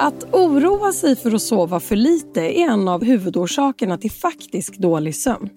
Att 0.00 0.24
oroa 0.32 0.92
sig 0.92 1.16
för 1.16 1.34
att 1.34 1.42
sova 1.42 1.80
för 1.80 1.96
lite 1.96 2.40
är 2.40 2.70
en 2.70 2.88
av 2.88 3.04
huvudorsakerna 3.04 3.98
till 3.98 4.10
faktisk 4.10 4.78
dålig 4.78 5.16
sömn. 5.16 5.48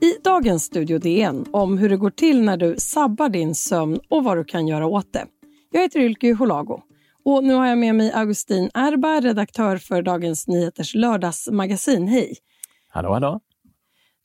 I 0.00 0.12
dagens 0.24 0.64
Studio 0.64 0.98
DN 0.98 1.46
om 1.50 1.78
hur 1.78 1.88
det 1.88 1.96
går 1.96 2.10
till 2.10 2.42
när 2.42 2.56
du 2.56 2.74
sabbar 2.78 3.28
din 3.28 3.54
sömn 3.54 4.00
och 4.08 4.24
vad 4.24 4.36
du 4.36 4.44
kan 4.44 4.68
göra 4.68 4.86
åt 4.86 5.12
det. 5.12 5.26
Jag 5.72 5.80
heter 5.80 6.00
Ylke 6.00 6.32
Holago 6.32 6.82
och 7.26 7.44
nu 7.44 7.54
har 7.54 7.66
jag 7.66 7.78
med 7.78 7.94
mig 7.94 8.12
Augustin 8.12 8.70
Erba, 8.74 9.20
redaktör 9.20 9.76
för 9.76 10.02
Dagens 10.02 10.48
Nyheters 10.48 10.94
lördagsmagasin. 10.94 12.08
Hej! 12.08 12.36
Hallå, 12.88 13.12
hallå! 13.12 13.40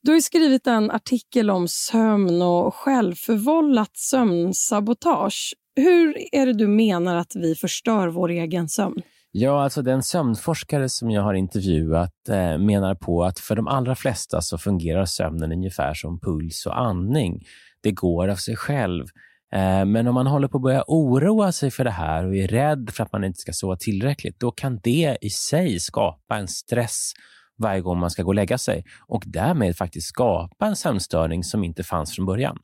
Du 0.03 0.11
har 0.11 0.19
skrivit 0.19 0.67
en 0.67 0.91
artikel 0.91 1.49
om 1.49 1.67
sömn 1.67 2.41
och 2.41 2.75
självförvållat 2.75 3.97
sömnsabotage. 3.97 5.53
Hur 5.75 6.35
är 6.35 6.45
det 6.45 6.53
du 6.53 6.67
menar 6.67 7.15
att 7.15 7.35
vi 7.35 7.55
förstör 7.55 8.07
vår 8.07 8.29
egen 8.29 8.69
sömn? 8.69 9.01
Ja, 9.31 9.63
alltså 9.63 9.81
den 9.81 10.03
sömnforskare 10.03 10.89
som 10.89 11.11
jag 11.11 11.21
har 11.21 11.33
intervjuat 11.33 12.29
eh, 12.29 12.57
menar 12.57 12.95
på 12.95 13.23
att 13.23 13.39
för 13.39 13.55
de 13.55 13.67
allra 13.67 13.95
flesta 13.95 14.41
så 14.41 14.57
fungerar 14.57 15.05
sömnen 15.05 15.51
ungefär 15.51 15.93
som 15.93 16.19
puls 16.19 16.65
och 16.65 16.79
andning. 16.79 17.45
Det 17.83 17.91
går 17.91 18.27
av 18.27 18.35
sig 18.35 18.55
själv. 18.55 19.05
Eh, 19.51 19.85
men 19.85 20.07
om 20.07 20.15
man 20.15 20.27
håller 20.27 20.47
på 20.47 20.57
att 20.57 20.63
börja 20.63 20.83
oroa 20.87 21.51
sig 21.51 21.71
för 21.71 21.83
det 21.83 21.91
här 21.91 22.25
och 22.25 22.35
är 22.35 22.47
rädd 22.47 22.89
för 22.93 23.03
att 23.03 23.11
man 23.11 23.23
inte 23.23 23.39
ska 23.39 23.53
sova 23.53 23.75
tillräckligt, 23.75 24.39
då 24.39 24.51
kan 24.51 24.79
det 24.83 25.17
i 25.21 25.29
sig 25.29 25.79
skapa 25.79 26.37
en 26.37 26.47
stress 26.47 27.11
varje 27.57 27.81
gång 27.81 27.99
man 27.99 28.11
ska 28.11 28.23
gå 28.23 28.27
och 28.27 28.35
lägga 28.35 28.57
sig 28.57 28.85
och 29.07 29.23
därmed 29.25 29.77
faktiskt 29.77 30.07
skapa 30.07 30.65
en 30.65 30.75
sömnstörning 30.75 31.43
som 31.43 31.63
inte 31.63 31.83
fanns 31.83 32.15
från 32.15 32.25
början. 32.25 32.57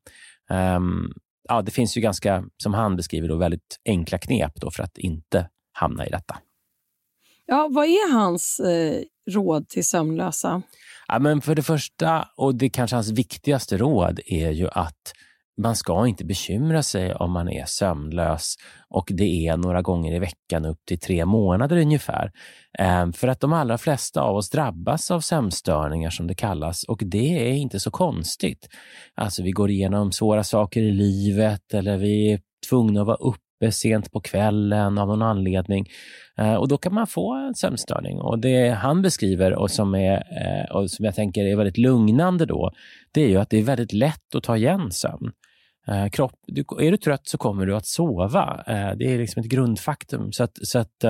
Um, 0.49 1.13
ja, 1.49 1.61
det 1.61 1.71
finns 1.71 1.97
ju 1.97 2.01
ganska, 2.01 2.43
som 2.63 2.73
han 2.73 2.95
beskriver, 2.95 3.27
då, 3.27 3.35
väldigt 3.35 3.79
enkla 3.85 4.17
knep 4.17 4.51
då 4.55 4.71
för 4.71 4.83
att 4.83 4.97
inte 4.97 5.49
hamna 5.73 6.07
i 6.07 6.09
detta. 6.09 6.37
Ja, 7.45 7.69
vad 7.71 7.85
är 7.85 8.13
hans 8.13 8.59
eh, 8.59 9.03
råd 9.31 9.69
till 9.69 9.85
sömnlösa? 9.85 10.61
Ja, 11.07 11.19
men 11.19 11.41
för 11.41 11.55
det 11.55 11.63
första, 11.63 12.27
och 12.37 12.55
det 12.55 12.69
kanske 12.69 12.95
hans 12.95 13.11
viktigaste 13.11 13.77
råd, 13.77 14.19
är 14.25 14.51
ju 14.51 14.69
att 14.71 15.13
man 15.57 15.75
ska 15.75 16.07
inte 16.07 16.25
bekymra 16.25 16.83
sig 16.83 17.15
om 17.15 17.31
man 17.31 17.49
är 17.49 17.65
sömnlös 17.65 18.55
och 18.89 19.07
det 19.13 19.47
är 19.47 19.57
några 19.57 19.81
gånger 19.81 20.15
i 20.15 20.19
veckan 20.19 20.65
upp 20.65 20.85
till 20.85 20.99
tre 20.99 21.25
månader 21.25 21.77
ungefär. 21.77 22.31
Ehm, 22.79 23.13
för 23.13 23.27
att 23.27 23.39
de 23.39 23.53
allra 23.53 23.77
flesta 23.77 24.21
av 24.21 24.35
oss 24.35 24.49
drabbas 24.49 25.11
av 25.11 25.19
sömnstörningar 25.19 26.09
som 26.09 26.27
det 26.27 26.35
kallas 26.35 26.83
och 26.83 27.01
det 27.05 27.49
är 27.49 27.53
inte 27.53 27.79
så 27.79 27.91
konstigt. 27.91 28.69
Alltså 29.15 29.43
vi 29.43 29.51
går 29.51 29.69
igenom 29.69 30.11
svåra 30.11 30.43
saker 30.43 30.81
i 30.81 30.91
livet 30.91 31.73
eller 31.73 31.97
vi 31.97 32.31
är 32.31 32.39
tvungna 32.69 33.01
att 33.01 33.07
vara 33.07 33.17
uppe 33.17 33.46
uppe 33.57 33.71
sent 33.71 34.11
på 34.11 34.19
kvällen 34.19 34.97
av 34.97 35.07
någon 35.07 35.21
anledning. 35.21 35.87
Eh, 36.37 36.53
och 36.53 36.67
Då 36.67 36.77
kan 36.77 36.93
man 36.93 37.07
få 37.07 37.33
en 37.33 37.55
sömnstörning. 37.55 38.21
Och 38.21 38.39
Det 38.39 38.69
han 38.69 39.01
beskriver 39.01 39.53
och 39.53 39.71
som, 39.71 39.95
är, 39.95 40.15
eh, 40.15 40.75
och 40.75 40.91
som 40.91 41.05
jag 41.05 41.15
tänker 41.15 41.45
är 41.45 41.55
väldigt 41.55 41.77
lugnande 41.77 42.45
då, 42.45 42.71
det 43.11 43.21
är 43.21 43.27
ju 43.27 43.37
att 43.37 43.49
det 43.49 43.57
är 43.57 43.63
väldigt 43.63 43.93
lätt 43.93 44.35
att 44.35 44.43
ta 44.43 44.57
igen 44.57 44.91
sömn. 44.91 45.31
Eh, 45.87 46.09
kropp, 46.09 46.39
du, 46.47 46.65
är 46.79 46.91
du 46.91 46.97
trött 46.97 47.27
så 47.27 47.37
kommer 47.37 47.65
du 47.65 47.75
att 47.75 47.85
sova. 47.85 48.63
Eh, 48.67 48.97
det 48.97 49.13
är 49.13 49.17
liksom 49.17 49.41
ett 49.41 49.49
grundfaktum. 49.49 50.31
Så 50.31 50.43
att, 50.43 50.57
så 50.61 50.79
att, 50.79 51.03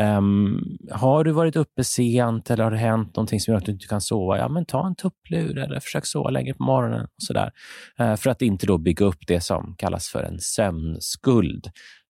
um, 0.00 0.78
har 0.90 1.24
du 1.24 1.32
varit 1.32 1.56
uppe 1.56 1.84
sent 1.84 2.50
eller 2.50 2.64
har 2.64 2.70
det 2.70 2.76
hänt 2.76 3.16
någonting 3.16 3.40
som 3.40 3.52
gör 3.52 3.58
att 3.58 3.66
du 3.66 3.72
inte 3.72 3.86
kan 3.86 4.00
sova, 4.00 4.38
ja 4.38 4.48
men 4.48 4.64
ta 4.64 4.86
en 4.86 4.94
tupplur 4.94 5.58
eller 5.58 5.80
försök 5.80 6.06
sova 6.06 6.30
längre 6.30 6.54
på 6.54 6.62
morgonen. 6.62 7.04
och 7.04 7.22
så 7.22 7.32
där. 7.32 7.52
Eh, 7.98 8.16
för 8.16 8.30
att 8.30 8.42
inte 8.42 8.66
då 8.66 8.78
bygga 8.78 9.06
upp 9.06 9.26
det 9.26 9.40
som 9.40 9.74
kallas 9.78 10.08
för 10.08 10.22
en 10.22 10.40
sömnskuld. 10.40 11.66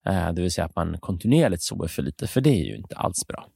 Eh, 0.06 0.32
det 0.32 0.42
vill 0.42 0.50
säga 0.50 0.64
att 0.64 0.76
man 0.76 0.98
kontinuerligt 1.00 1.62
sover 1.62 1.88
för 1.88 2.02
lite, 2.02 2.26
för 2.26 2.40
det 2.40 2.50
är 2.50 2.64
ju 2.64 2.76
inte 2.76 2.96
alls 2.96 3.26
bra. 3.26 3.46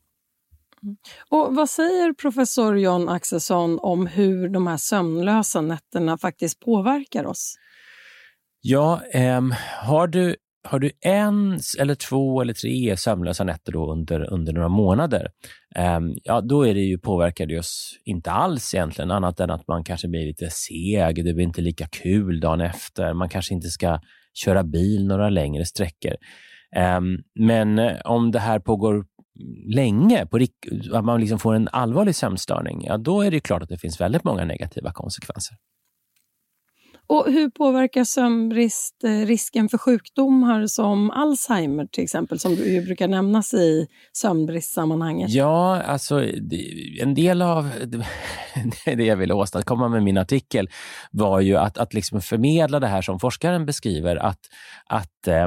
Mm. 0.82 0.96
Och 1.28 1.54
Vad 1.54 1.70
säger 1.70 2.12
professor 2.12 2.78
John 2.78 3.08
Axelsson 3.08 3.78
om 3.82 4.06
hur 4.06 4.48
de 4.48 4.66
här 4.66 4.76
sömnlösa 4.76 5.60
nätterna 5.60 6.18
faktiskt 6.18 6.60
påverkar 6.60 7.26
oss? 7.26 7.58
Ja, 8.66 9.00
um, 9.14 9.54
har, 9.82 10.06
du, 10.06 10.36
har 10.68 10.78
du 10.78 10.90
en 11.00 11.60
eller 11.78 11.94
två 11.94 12.40
eller 12.40 12.52
tre 12.52 12.96
sömnlösa 12.96 13.44
nätter 13.44 13.72
då 13.72 13.92
under, 13.92 14.32
under 14.32 14.52
några 14.52 14.68
månader, 14.68 15.28
um, 15.96 16.14
ja, 16.22 16.40
då 16.40 16.66
är 16.66 16.74
det 16.74 16.80
ju, 16.80 16.98
påverkar 16.98 17.46
det 17.46 17.58
oss 17.58 17.98
inte 18.04 18.30
alls 18.30 18.74
egentligen, 18.74 19.10
annat 19.10 19.40
än 19.40 19.50
att 19.50 19.68
man 19.68 19.84
kanske 19.84 20.08
blir 20.08 20.26
lite 20.26 20.50
seg, 20.50 21.24
det 21.24 21.34
blir 21.34 21.44
inte 21.44 21.60
lika 21.60 21.86
kul 21.86 22.40
dagen 22.40 22.60
efter, 22.60 23.14
man 23.14 23.28
kanske 23.28 23.54
inte 23.54 23.68
ska 23.68 24.00
köra 24.34 24.62
bil 24.62 25.06
några 25.06 25.28
längre 25.30 25.64
sträckor. 25.64 26.14
Um, 26.96 27.18
men 27.34 27.78
eh, 27.78 28.00
om 28.04 28.30
det 28.30 28.40
här 28.40 28.58
pågår 28.58 29.04
länge, 29.74 30.26
på, 30.26 30.38
att 30.92 31.04
man 31.04 31.20
liksom 31.20 31.38
får 31.38 31.54
en 31.54 31.68
allvarlig 31.72 32.14
sömnstörning, 32.14 32.84
ja, 32.86 32.96
då 32.96 33.22
är 33.22 33.30
det 33.30 33.40
klart 33.40 33.62
att 33.62 33.68
det 33.68 33.78
finns 33.78 34.00
väldigt 34.00 34.24
många 34.24 34.44
negativa 34.44 34.92
konsekvenser. 34.92 35.56
Och 37.06 37.32
hur 37.32 37.50
påverkar 37.50 38.04
sömnbrist 38.04 39.04
eh, 39.04 39.26
risken 39.26 39.68
för 39.68 39.78
sjukdomar 39.78 40.66
som 40.66 41.10
Alzheimer 41.10 41.86
till 41.86 42.04
exempel, 42.04 42.38
som 42.38 42.52
ju 42.54 42.84
brukar 42.84 43.08
nämnas 43.08 43.54
i 43.54 43.86
sömnbristsammanhanget? 44.12 45.30
Ja, 45.30 45.82
alltså 45.82 46.24
en 47.00 47.14
del 47.14 47.42
av 47.42 47.70
det 48.84 49.04
jag 49.04 49.16
ville 49.16 49.34
åstadkomma 49.34 49.88
med 49.88 50.02
min 50.02 50.18
artikel 50.18 50.68
var 51.10 51.40
ju 51.40 51.56
att, 51.56 51.78
att 51.78 51.94
liksom 51.94 52.20
förmedla 52.20 52.80
det 52.80 52.86
här 52.86 53.02
som 53.02 53.20
forskaren 53.20 53.66
beskriver, 53.66 54.16
att, 54.16 54.40
att 54.86 55.26
eh, 55.28 55.46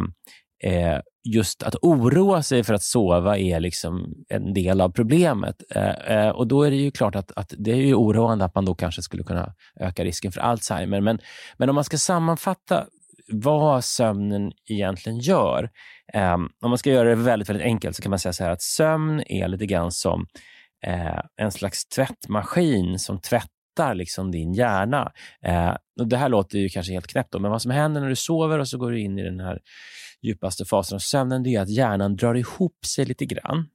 eh, 0.63 0.99
just 1.23 1.63
att 1.63 1.75
oroa 1.81 2.43
sig 2.43 2.63
för 2.63 2.73
att 2.73 2.83
sova 2.83 3.37
är 3.37 3.59
liksom 3.59 4.13
en 4.29 4.53
del 4.53 4.81
av 4.81 4.89
problemet. 4.89 5.55
Eh, 5.75 5.89
eh, 5.89 6.29
och 6.29 6.47
Då 6.47 6.63
är 6.63 6.71
det 6.71 6.77
ju 6.77 6.91
klart 6.91 7.15
att, 7.15 7.31
att, 7.35 7.53
det 7.57 7.71
är 7.71 7.75
ju 7.75 7.95
oroande 7.95 8.45
att 8.45 8.55
man 8.55 8.65
då 8.65 8.75
kanske 8.75 9.01
skulle 9.01 9.23
kunna 9.23 9.53
öka 9.79 10.03
risken 10.03 10.31
för 10.31 10.41
Alzheimer. 10.41 11.01
Men, 11.01 11.19
men 11.57 11.69
om 11.69 11.75
man 11.75 11.83
ska 11.83 11.97
sammanfatta 11.97 12.85
vad 13.31 13.83
sömnen 13.83 14.51
egentligen 14.69 15.19
gör. 15.19 15.69
Eh, 16.13 16.33
om 16.33 16.69
man 16.69 16.77
ska 16.77 16.89
göra 16.89 17.09
det 17.09 17.15
väldigt, 17.15 17.49
väldigt 17.49 17.65
enkelt 17.65 17.95
så 17.95 18.01
kan 18.01 18.09
man 18.09 18.19
säga 18.19 18.33
så 18.33 18.43
här 18.43 18.51
att 18.51 18.61
sömn 18.61 19.23
är 19.25 19.47
lite 19.47 19.65
grann 19.65 19.91
som 19.91 20.27
eh, 20.85 21.21
en 21.41 21.51
slags 21.51 21.85
tvättmaskin 21.89 22.99
som 22.99 23.21
tvättar 23.21 23.56
liksom 23.93 24.31
din 24.31 24.53
hjärna. 24.53 25.11
Eh, 25.41 25.75
och 25.99 26.07
Det 26.07 26.17
här 26.17 26.29
låter 26.29 26.59
ju 26.59 26.69
kanske 26.69 26.93
helt 26.93 27.07
knäppt, 27.07 27.33
men 27.33 27.51
vad 27.51 27.61
som 27.61 27.71
händer 27.71 28.01
när 28.01 28.09
du 28.09 28.15
sover 28.15 28.59
och 28.59 28.67
så 28.67 28.77
går 28.77 28.91
du 28.91 29.01
in 29.01 29.19
i 29.19 29.23
den 29.23 29.39
här 29.39 29.59
djupaste 30.21 30.65
fasen 30.65 30.95
av 30.95 30.99
sömnen, 30.99 31.43
det 31.43 31.55
är 31.55 31.61
att 31.61 31.69
hjärnan 31.69 32.15
drar 32.15 32.35
ihop 32.35 32.85
sig 32.85 33.05
lite 33.05 33.25
grann. 33.25 33.69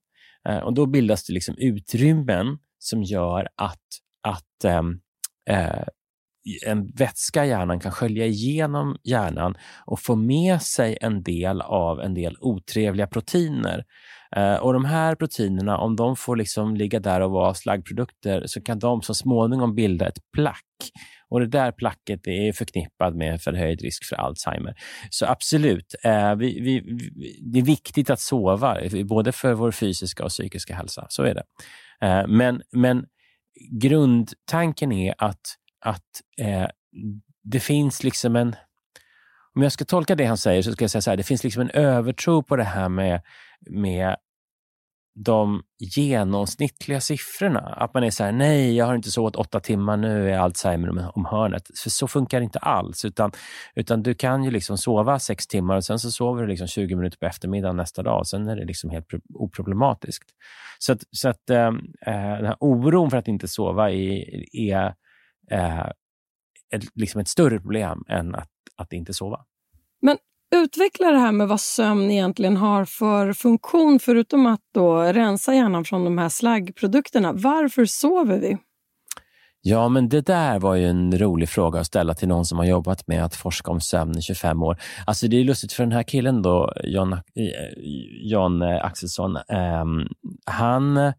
Eh, 0.49 0.59
och 0.59 0.75
Då 0.75 0.87
bildas 0.87 1.27
det 1.27 1.33
liksom 1.33 1.55
utrymmen 1.59 2.59
som 2.79 3.03
gör 3.03 3.49
att, 3.57 3.87
att 4.23 4.65
ehm, 4.65 5.01
eh, 5.51 5.85
en 6.67 6.91
vätska 6.91 7.45
i 7.45 7.49
hjärnan 7.49 7.81
kan 7.81 7.93
skölja 7.93 8.27
igenom 8.27 8.97
hjärnan 9.05 9.55
och 9.87 10.01
få 10.01 10.17
med 10.17 10.63
sig 10.63 10.99
en 11.01 11.23
del 11.23 11.61
av 11.61 12.01
en 12.01 12.15
del 12.15 12.37
otrevliga 12.41 13.07
proteiner. 13.07 13.85
Eh, 14.37 14.55
och 14.55 14.73
De 14.73 14.85
här 14.85 15.15
proteinerna, 15.15 15.79
om 15.79 15.97
de 15.97 16.17
får 16.17 16.37
liksom 16.37 16.77
ligga 16.77 17.01
där 17.01 17.21
och 17.21 17.31
vara 17.31 17.55
slaggprodukter, 17.55 18.43
så 18.47 18.61
kan 18.63 18.79
de 18.79 19.03
så 19.03 19.15
småningom 19.15 19.75
bilda 19.75 20.09
ett 20.09 20.19
plack. 20.33 20.65
Och 21.29 21.41
Det 21.41 21.47
där 21.47 21.73
placket 21.73 22.27
är 22.27 22.53
förknippat 22.53 23.17
med 23.17 23.43
förhöjd 23.43 23.81
risk 23.81 24.05
för 24.05 24.17
Alzheimer. 24.17 24.75
Så 25.11 25.27
absolut, 25.27 25.95
eh, 26.05 26.35
vi, 26.35 26.61
vi, 26.61 26.81
det 27.53 27.59
är 27.59 27.65
viktigt 27.65 28.11
att 28.11 28.21
sova, 28.21 28.79
både 29.05 29.33
för 29.33 29.55
vår 29.55 29.71
fysiska 29.71 30.25
och 30.25 30.31
psykiska 30.31 30.75
hälsa. 30.75 31.07
Så 31.09 31.23
är 31.23 31.35
det. 31.35 31.45
Eh, 32.03 32.27
men, 32.29 32.63
men 32.73 33.05
grundtanken 33.81 34.93
är 34.93 35.15
att, 35.19 35.41
att 35.83 36.23
eh, 36.39 36.67
det 37.43 37.61
finns 37.61 38.05
liksom 38.05 38.37
en... 38.37 38.57
Om 39.55 39.63
jag 39.63 39.73
ska 39.73 39.85
tolka 39.85 40.15
det 40.15 40.25
han 40.25 40.39
säger 40.39 40.63
så 40.63 40.73
ska 40.73 40.85
jag 40.85 40.91
säga 40.91 41.03
så 41.03 41.11
här, 41.11 41.17
det 41.17 41.23
finns 41.23 41.45
liksom 41.45 41.63
en 41.63 41.71
övertro 41.71 42.43
på 42.43 42.57
det 42.57 42.65
här 42.65 42.89
med, 42.89 43.23
med 43.71 44.17
de 45.15 45.63
genomsnittliga 45.79 47.01
siffrorna. 47.01 47.61
Att 47.61 47.95
man 47.95 48.05
är 48.05 48.11
så 48.11 48.25
här, 48.25 48.33
nej, 48.33 48.77
jag 48.77 48.87
har 48.87 48.95
inte 48.95 49.11
sovit 49.11 49.37
åtta 49.37 49.61
timmar, 49.61 49.97
nu 49.97 50.31
är 50.31 50.39
Alzheimer 50.39 51.17
om 51.17 51.25
hörnet. 51.25 51.63
För 51.83 51.91
så 51.91 52.09
funkar 52.09 52.41
det 52.41 52.45
inte 52.45 52.59
alls. 52.59 53.05
Utan, 53.05 53.33
utan 53.75 54.03
du 54.03 54.15
kan 54.15 54.45
ju 54.45 54.51
liksom 54.51 54.79
sova 54.79 55.19
sex 55.19 55.47
timmar 55.47 55.77
och 55.77 55.85
sen 55.85 55.99
så 55.99 56.11
sover 56.11 56.43
du 56.43 56.49
liksom 56.49 56.67
20 56.67 56.97
minuter 56.97 57.19
på 57.19 57.27
eftermiddagen 57.27 57.77
nästa 57.77 58.03
dag. 58.03 58.27
Sen 58.27 58.49
är 58.49 58.57
det 58.57 58.65
liksom 58.65 58.91
helt 58.91 59.07
oproblematiskt. 59.35 60.31
Så 60.79 60.93
att, 60.93 61.03
så 61.11 61.29
att 61.29 61.51
äh, 61.51 61.73
den 62.07 62.47
här 62.47 62.57
oron 62.61 63.11
för 63.11 63.17
att 63.17 63.29
inte 63.29 63.49
sova 63.49 63.91
är, 63.91 64.25
är 64.57 64.95
äh, 65.51 65.87
ett, 66.75 66.85
liksom 66.95 67.21
ett 67.21 67.29
större 67.29 67.61
problem 67.61 68.05
än 68.09 68.35
att, 68.35 68.51
att 68.77 68.93
inte 68.93 69.15
sova. 69.15 69.45
Men 70.03 70.19
Utveckla 70.55 71.11
det 71.11 71.19
här 71.19 71.33
med 71.33 71.49
vad 71.49 71.61
sömn 71.61 72.11
egentligen 72.11 72.57
har 72.57 72.85
för 72.85 73.33
funktion 73.33 73.99
förutom 73.99 74.47
att 74.47 74.61
då 74.75 75.03
rensa 75.03 75.55
hjärnan 75.55 75.85
från 75.85 76.05
de 76.05 76.19
här 76.19 76.29
slaggprodukterna. 76.29 77.33
Varför 77.33 77.85
sover 77.85 78.39
vi? 78.39 78.59
Ja, 79.63 79.89
men 79.89 80.09
det 80.09 80.21
där 80.21 80.59
var 80.59 80.75
ju 80.75 80.87
en 80.87 81.19
rolig 81.19 81.49
fråga 81.49 81.81
att 81.81 81.87
ställa 81.87 82.15
till 82.15 82.29
någon 82.29 82.45
som 82.45 82.59
har 82.59 82.65
jobbat 82.65 83.07
med 83.07 83.25
att 83.25 83.35
forska 83.35 83.71
om 83.71 83.81
sömn 83.81 84.19
i 84.19 84.23
25 84.23 84.63
år. 84.63 84.77
Alltså 85.07 85.29
det 85.29 85.37
är 85.41 85.45
lustigt 85.45 85.73
för 85.73 85.83
den 85.83 85.93
här 85.93 86.03
killen 86.03 86.43
då, 86.43 86.73
John, 86.85 87.17
John 88.23 88.63
Axelsson, 88.63 89.37
eh, 89.37 89.85
han, 90.47 90.97
eh, 90.97 91.13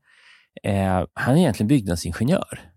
han 1.14 1.36
är 1.36 1.38
egentligen 1.38 1.68
byggnadsingenjör. 1.68 2.73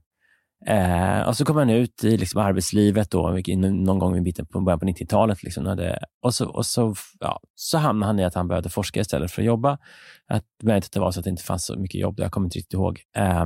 Eh, 0.66 1.20
och 1.28 1.36
så 1.36 1.44
kom 1.44 1.56
han 1.56 1.70
ut 1.70 2.04
i 2.04 2.16
liksom 2.16 2.40
arbetslivet 2.40 3.10
då, 3.10 3.38
någon 3.58 3.98
gång 3.98 4.16
i 4.16 4.20
mitten 4.20 4.46
på 4.46 4.60
början 4.60 4.80
på 4.80 4.86
90-talet. 4.86 5.42
Liksom, 5.42 5.78
och 6.22 6.34
så, 6.34 6.48
och 6.48 6.66
så, 6.66 6.94
ja, 7.20 7.40
så 7.54 7.78
hamnade 7.78 8.08
han 8.08 8.18
i 8.18 8.24
att 8.24 8.34
han 8.34 8.48
behövde 8.48 8.68
forska 8.68 9.00
istället 9.00 9.30
för 9.30 9.42
att 9.42 9.46
jobba. 9.46 9.78
Att, 10.26 10.44
men 10.62 10.82
det 10.92 11.00
var 11.00 11.10
så 11.10 11.20
att 11.20 11.24
det 11.24 11.30
inte 11.30 11.42
fanns 11.42 11.66
så 11.66 11.78
mycket 11.78 12.00
jobb. 12.00 12.20
Jag 12.20 12.32
kommer 12.32 12.46
inte 12.46 12.58
riktigt 12.58 12.74
ihåg. 12.74 13.00
Eh, 13.16 13.44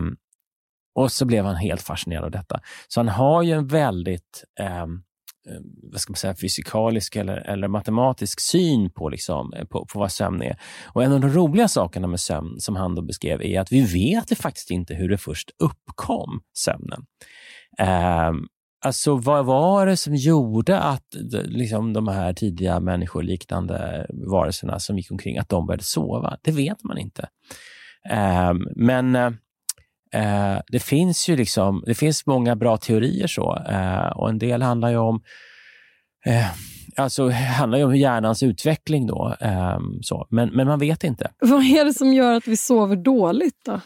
och 0.94 1.12
så 1.12 1.24
blev 1.24 1.44
han 1.44 1.56
helt 1.56 1.82
fascinerad 1.82 2.24
av 2.24 2.30
detta. 2.30 2.60
Så 2.88 3.00
han 3.00 3.08
har 3.08 3.42
ju 3.42 3.52
en 3.52 3.66
väldigt 3.66 4.44
eh, 4.60 4.86
Eh, 5.48 5.60
vad 5.92 6.00
ska 6.00 6.10
man 6.10 6.16
säga, 6.16 6.34
fysikalisk 6.40 7.16
eller, 7.16 7.36
eller 7.36 7.68
matematisk 7.68 8.40
syn 8.40 8.90
på, 8.90 9.08
liksom, 9.08 9.52
eh, 9.52 9.64
på, 9.64 9.86
på 9.86 9.98
vad 9.98 10.12
sömn 10.12 10.42
är. 10.42 10.60
Och 10.86 11.04
En 11.04 11.12
av 11.12 11.20
de 11.20 11.30
roliga 11.30 11.68
sakerna 11.68 12.06
med 12.06 12.20
sömn 12.20 12.60
som 12.60 12.76
han 12.76 12.94
då 12.94 13.02
beskrev 13.02 13.42
är 13.42 13.60
att 13.60 13.72
vi 13.72 13.80
vet 13.80 14.38
faktiskt 14.38 14.70
inte 14.70 14.94
hur 14.94 15.08
det 15.08 15.18
först 15.18 15.50
uppkom, 15.58 16.40
sömnen. 16.58 17.04
Eh, 17.78 18.32
alltså 18.84 19.16
vad 19.16 19.46
var 19.46 19.86
det 19.86 19.96
som 19.96 20.14
gjorde 20.14 20.78
att 20.78 21.16
liksom, 21.44 21.92
de 21.92 22.08
här 22.08 22.32
tidiga 22.32 22.80
människoliknande 22.80 24.06
varelserna 24.08 24.78
som 24.78 24.98
gick 24.98 25.10
omkring, 25.10 25.38
att 25.38 25.48
de 25.48 25.66
började 25.66 25.84
sova? 25.84 26.36
Det 26.42 26.52
vet 26.52 26.84
man 26.84 26.98
inte. 26.98 27.28
Ehm, 28.10 28.66
eh, 28.66 28.72
men 28.76 29.36
eh, 30.14 30.58
det 30.68 30.80
finns 30.80 31.28
ju 31.28 31.36
liksom, 31.36 31.82
det 31.86 31.94
finns 31.94 32.26
många 32.26 32.56
bra 32.56 32.76
teorier 32.76 33.26
så 33.26 33.58
eh, 33.68 34.06
och 34.16 34.28
en 34.28 34.38
del 34.38 34.62
handlar 34.62 34.90
ju 34.90 34.96
om 34.96 35.20
eh, 36.26 36.46
alltså, 36.96 37.28
handlar 37.30 37.78
ju 37.78 37.84
om 37.84 37.96
hjärnans 37.96 38.42
utveckling. 38.42 39.06
Då, 39.06 39.36
ehm, 39.40 40.02
så. 40.02 40.26
Men, 40.30 40.48
men 40.48 40.66
man 40.66 40.78
vet 40.78 41.04
inte. 41.04 41.30
Vad 41.40 41.64
är 41.64 41.84
det 41.84 41.94
som 41.94 42.12
gör 42.12 42.34
att 42.34 42.48
vi 42.48 42.56
sover 42.56 42.96
dåligt? 42.96 43.60
då? 43.64 43.80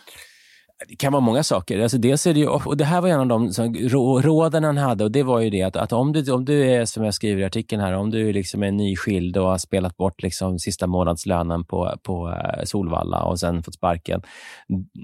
Det 0.89 0.97
kan 0.97 1.13
vara 1.13 1.21
många 1.21 1.43
saker. 1.43 1.81
Alltså 1.81 1.99
dels 1.99 2.27
är 2.27 2.35
det, 2.35 2.41
ju, 2.41 2.47
och 2.47 2.77
det 2.77 2.85
här 2.85 3.01
var 3.01 3.09
en 3.09 3.21
av 3.21 3.27
de 3.27 3.51
råden 4.23 4.65
han 4.65 4.77
hade. 4.77 5.05
och 5.05 5.11
Det 5.11 5.23
var 5.23 5.41
ju 5.41 5.51
det 5.51 5.63
att, 5.63 5.77
att 5.77 5.93
om, 5.93 6.13
du, 6.13 6.33
om 6.33 6.45
du 6.45 6.71
är, 6.71 6.85
som 6.85 7.05
jag 7.05 7.15
skriver 7.15 7.43
i 7.43 7.45
artikeln, 7.45 7.83
här, 7.83 7.93
om 7.93 8.11
du 8.11 8.33
liksom 8.33 8.63
är 8.63 8.73
nyskild 8.73 9.37
och 9.37 9.47
har 9.47 9.59
spelat 9.59 9.97
bort 9.97 10.23
liksom 10.23 10.59
sista 10.59 10.87
månadslönen 10.87 11.65
på, 11.65 11.99
på 12.03 12.31
eh, 12.31 12.65
Solvalla 12.65 13.23
och 13.23 13.41
sen 13.41 13.63
fått 13.63 13.75
sparken 13.75 14.23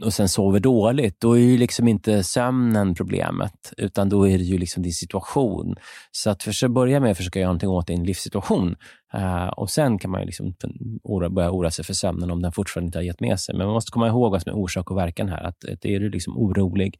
och 0.04 0.14
sen 0.14 0.28
sover 0.28 0.60
dåligt, 0.60 1.20
då 1.20 1.32
är 1.32 1.40
ju 1.40 1.58
liksom 1.58 1.88
inte 1.88 2.22
sömnen 2.22 2.94
problemet, 2.94 3.72
utan 3.76 4.08
då 4.08 4.28
är 4.28 4.38
det 4.38 4.44
ju 4.44 4.58
liksom 4.58 4.82
din 4.82 4.92
situation. 4.92 5.74
Så 6.12 6.30
att 6.30 6.42
för 6.42 6.64
att 6.64 6.70
börja 6.70 7.00
med 7.00 7.10
att 7.10 7.16
försöka 7.16 7.38
göra 7.38 7.48
någonting 7.48 7.70
åt 7.70 7.86
din 7.86 8.04
livssituation 8.04 8.76
Uh, 9.14 9.46
och 9.46 9.70
Sen 9.70 9.98
kan 9.98 10.10
man 10.10 10.20
ju 10.20 10.26
liksom 10.26 10.54
ora, 11.02 11.30
börja 11.30 11.50
oroa 11.50 11.70
sig 11.70 11.84
för 11.84 11.94
sömnen 11.94 12.30
om 12.30 12.42
den 12.42 12.52
fortfarande 12.52 12.86
inte 12.86 12.98
har 12.98 13.02
gett 13.02 13.20
med 13.20 13.40
sig. 13.40 13.54
Men 13.56 13.66
man 13.66 13.74
måste 13.74 13.90
komma 13.90 14.08
ihåg 14.08 14.32
vad 14.32 14.42
som 14.42 14.50
är 14.52 14.56
orsak 14.56 14.90
och 14.90 14.96
verkan 14.96 15.28
här. 15.28 15.42
Att, 15.42 15.64
att 15.64 15.84
är 15.84 16.00
du 16.00 16.10
liksom 16.10 16.38
orolig 16.38 16.98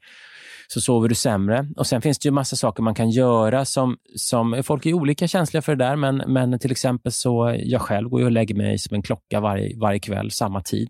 så 0.72 0.80
sover 0.80 1.08
du 1.08 1.14
sämre. 1.14 1.68
Och 1.76 1.86
Sen 1.86 2.02
finns 2.02 2.18
det 2.18 2.26
ju 2.26 2.30
massa 2.30 2.56
saker 2.56 2.82
man 2.82 2.94
kan 2.94 3.10
göra. 3.10 3.64
som, 3.64 3.96
som 4.16 4.62
Folk 4.62 4.86
är 4.86 4.92
olika 4.92 5.28
känsliga 5.28 5.62
för 5.62 5.76
det 5.76 5.84
där, 5.84 5.96
men, 5.96 6.16
men 6.16 6.58
till 6.58 6.70
exempel 6.70 7.12
så 7.12 7.56
jag 7.58 7.80
själv 7.80 8.08
går 8.08 8.24
och 8.24 8.30
lägger 8.30 8.54
mig 8.54 8.78
som 8.78 8.94
en 8.94 9.02
klocka 9.02 9.40
varje, 9.40 9.78
varje 9.80 9.98
kväll, 9.98 10.30
samma 10.30 10.60
tid. 10.60 10.88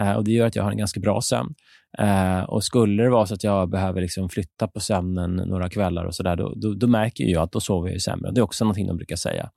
Uh, 0.00 0.12
och 0.12 0.24
Det 0.24 0.32
gör 0.32 0.46
att 0.46 0.56
jag 0.56 0.62
har 0.62 0.70
en 0.70 0.78
ganska 0.78 1.00
bra 1.00 1.20
sömn. 1.20 1.54
Uh, 2.00 2.42
och 2.42 2.64
Skulle 2.64 3.02
det 3.02 3.10
vara 3.10 3.26
så 3.26 3.34
att 3.34 3.44
jag 3.44 3.70
behöver 3.70 4.00
liksom 4.00 4.28
flytta 4.28 4.68
på 4.68 4.80
sömnen 4.80 5.36
några 5.36 5.68
kvällar, 5.68 6.04
och 6.04 6.14
så 6.14 6.22
där, 6.22 6.36
då, 6.36 6.54
då, 6.56 6.74
då 6.74 6.86
märker 6.86 7.24
jag 7.24 7.42
att 7.42 7.52
då 7.52 7.60
sover 7.60 7.90
jag 7.90 8.02
sämre. 8.02 8.30
Det 8.32 8.40
är 8.40 8.42
också 8.42 8.64
någonting 8.64 8.86
de 8.86 8.96
brukar 8.96 9.16
säga. 9.16 9.50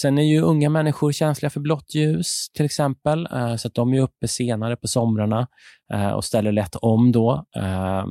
Sen 0.00 0.18
är 0.18 0.22
ju 0.22 0.40
unga 0.40 0.70
människor 0.70 1.12
känsliga 1.12 1.50
för 1.50 1.60
blått 1.60 1.94
ljus 1.94 2.50
till 2.54 2.64
exempel, 2.64 3.28
eh, 3.32 3.56
så 3.56 3.68
att 3.68 3.74
de 3.74 3.94
är 3.94 4.00
uppe 4.00 4.28
senare 4.28 4.76
på 4.76 4.88
somrarna 4.88 5.48
eh, 5.92 6.10
och 6.10 6.24
ställer 6.24 6.52
lätt 6.52 6.76
om 6.76 7.12
då. 7.12 7.46
Ehm, 7.56 8.08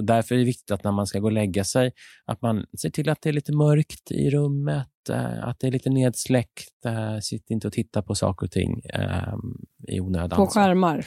därför 0.00 0.34
är 0.34 0.38
det 0.38 0.44
viktigt 0.44 0.70
att 0.70 0.84
när 0.84 0.92
man 0.92 1.06
ska 1.06 1.18
gå 1.18 1.26
och 1.26 1.32
lägga 1.32 1.64
sig, 1.64 1.92
att 2.24 2.42
man 2.42 2.64
ser 2.80 2.90
till 2.90 3.08
att 3.08 3.22
det 3.22 3.28
är 3.28 3.32
lite 3.32 3.52
mörkt 3.52 4.10
i 4.10 4.30
rummet, 4.30 4.88
eh, 5.10 5.48
att 5.48 5.60
det 5.60 5.66
är 5.66 5.70
lite 5.70 5.90
nedsläckt. 5.90 6.68
Sitt 7.22 7.50
inte 7.50 7.66
och 7.66 7.72
titta 7.72 8.02
på 8.02 8.14
saker 8.14 8.46
och 8.46 8.50
ting 8.50 8.80
ehm, 8.94 9.56
i 9.88 10.00
onödan. 10.00 10.36
På 10.36 10.46
skärmar? 10.46 11.06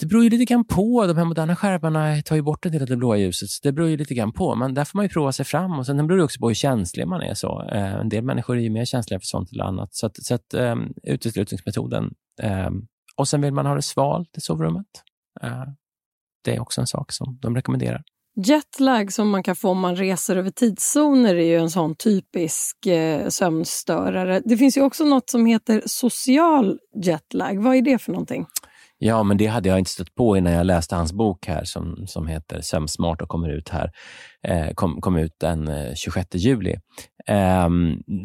Det 0.00 0.06
beror 0.06 0.24
ju 0.24 0.30
lite 0.30 0.44
grann 0.44 0.64
på. 0.64 1.06
De 1.06 1.16
här 1.16 1.24
moderna 1.24 1.56
skärmarna 1.56 2.22
tar 2.22 2.36
ju 2.36 2.42
bort 2.42 2.66
en 2.66 2.72
del 2.72 2.82
av 2.82 2.88
det 2.88 2.96
blåa 2.96 3.16
ljuset. 3.16 3.48
Så 3.48 3.60
det 3.62 3.72
beror 3.72 3.88
ju 3.88 3.96
lite 3.96 4.14
grann 4.14 4.32
på. 4.32 4.54
Men 4.54 4.74
där 4.74 4.84
får 4.84 4.98
man 4.98 5.04
ju 5.04 5.08
prova 5.08 5.32
sig 5.32 5.44
fram. 5.44 5.78
Och 5.78 5.86
sen 5.86 6.06
beror 6.06 6.18
det 6.18 6.24
också 6.24 6.40
på 6.40 6.48
hur 6.48 6.54
känslig 6.54 7.08
man 7.08 7.22
är. 7.22 7.34
så. 7.34 7.62
Eh, 7.72 7.94
en 7.94 8.08
del 8.08 8.24
människor 8.24 8.56
är 8.56 8.62
ju 8.62 8.70
mer 8.70 8.84
känsliga 8.84 9.20
för 9.20 9.26
sånt 9.26 9.52
eller 9.52 9.64
annat. 9.64 9.94
Så, 9.94 10.06
att, 10.06 10.24
så 10.24 10.34
att, 10.34 10.54
eh, 10.54 10.76
uteslutningsmetoden. 11.02 12.14
Eh, 12.42 12.70
och 13.16 13.28
sen 13.28 13.40
vill 13.40 13.52
man 13.52 13.66
ha 13.66 13.74
det 13.74 13.82
svalt 13.82 14.38
i 14.38 14.40
sovrummet. 14.40 14.86
Eh, 15.42 15.64
det 16.44 16.56
är 16.56 16.60
också 16.60 16.80
en 16.80 16.86
sak 16.86 17.12
som 17.12 17.38
de 17.42 17.56
rekommenderar. 17.56 18.02
Jetlag 18.36 19.12
som 19.12 19.30
man 19.30 19.42
kan 19.42 19.56
få 19.56 19.70
om 19.70 19.80
man 19.80 19.96
reser 19.96 20.36
över 20.36 20.50
tidszoner 20.50 21.34
är 21.34 21.46
ju 21.46 21.56
en 21.56 21.70
sån 21.70 21.94
typisk 21.94 22.86
eh, 22.86 23.28
sömnstörare. 23.28 24.42
Det 24.44 24.56
finns 24.56 24.76
ju 24.76 24.82
också 24.82 25.04
något 25.04 25.30
som 25.30 25.46
heter 25.46 25.82
social 25.86 26.78
jetlag. 27.04 27.62
Vad 27.62 27.76
är 27.76 27.82
det 27.82 27.98
för 27.98 28.12
någonting? 28.12 28.46
Ja, 28.98 29.22
men 29.22 29.36
det 29.36 29.46
hade 29.46 29.68
jag 29.68 29.78
inte 29.78 29.90
stött 29.90 30.14
på 30.14 30.36
innan 30.36 30.52
jag 30.52 30.66
läste 30.66 30.94
hans 30.96 31.12
bok 31.12 31.46
här 31.46 31.64
som, 31.64 32.06
som 32.06 32.26
heter 32.26 32.60
Sömnsmart 32.60 33.22
och 33.22 33.28
kommer 33.28 33.48
ut 33.48 33.68
här. 33.68 33.90
Eh, 34.42 34.74
kom, 34.74 35.00
kom 35.00 35.16
ut 35.16 35.32
den 35.40 35.68
eh, 35.68 35.94
26 35.94 36.28
juli. 36.34 36.76
Eh, 37.26 37.68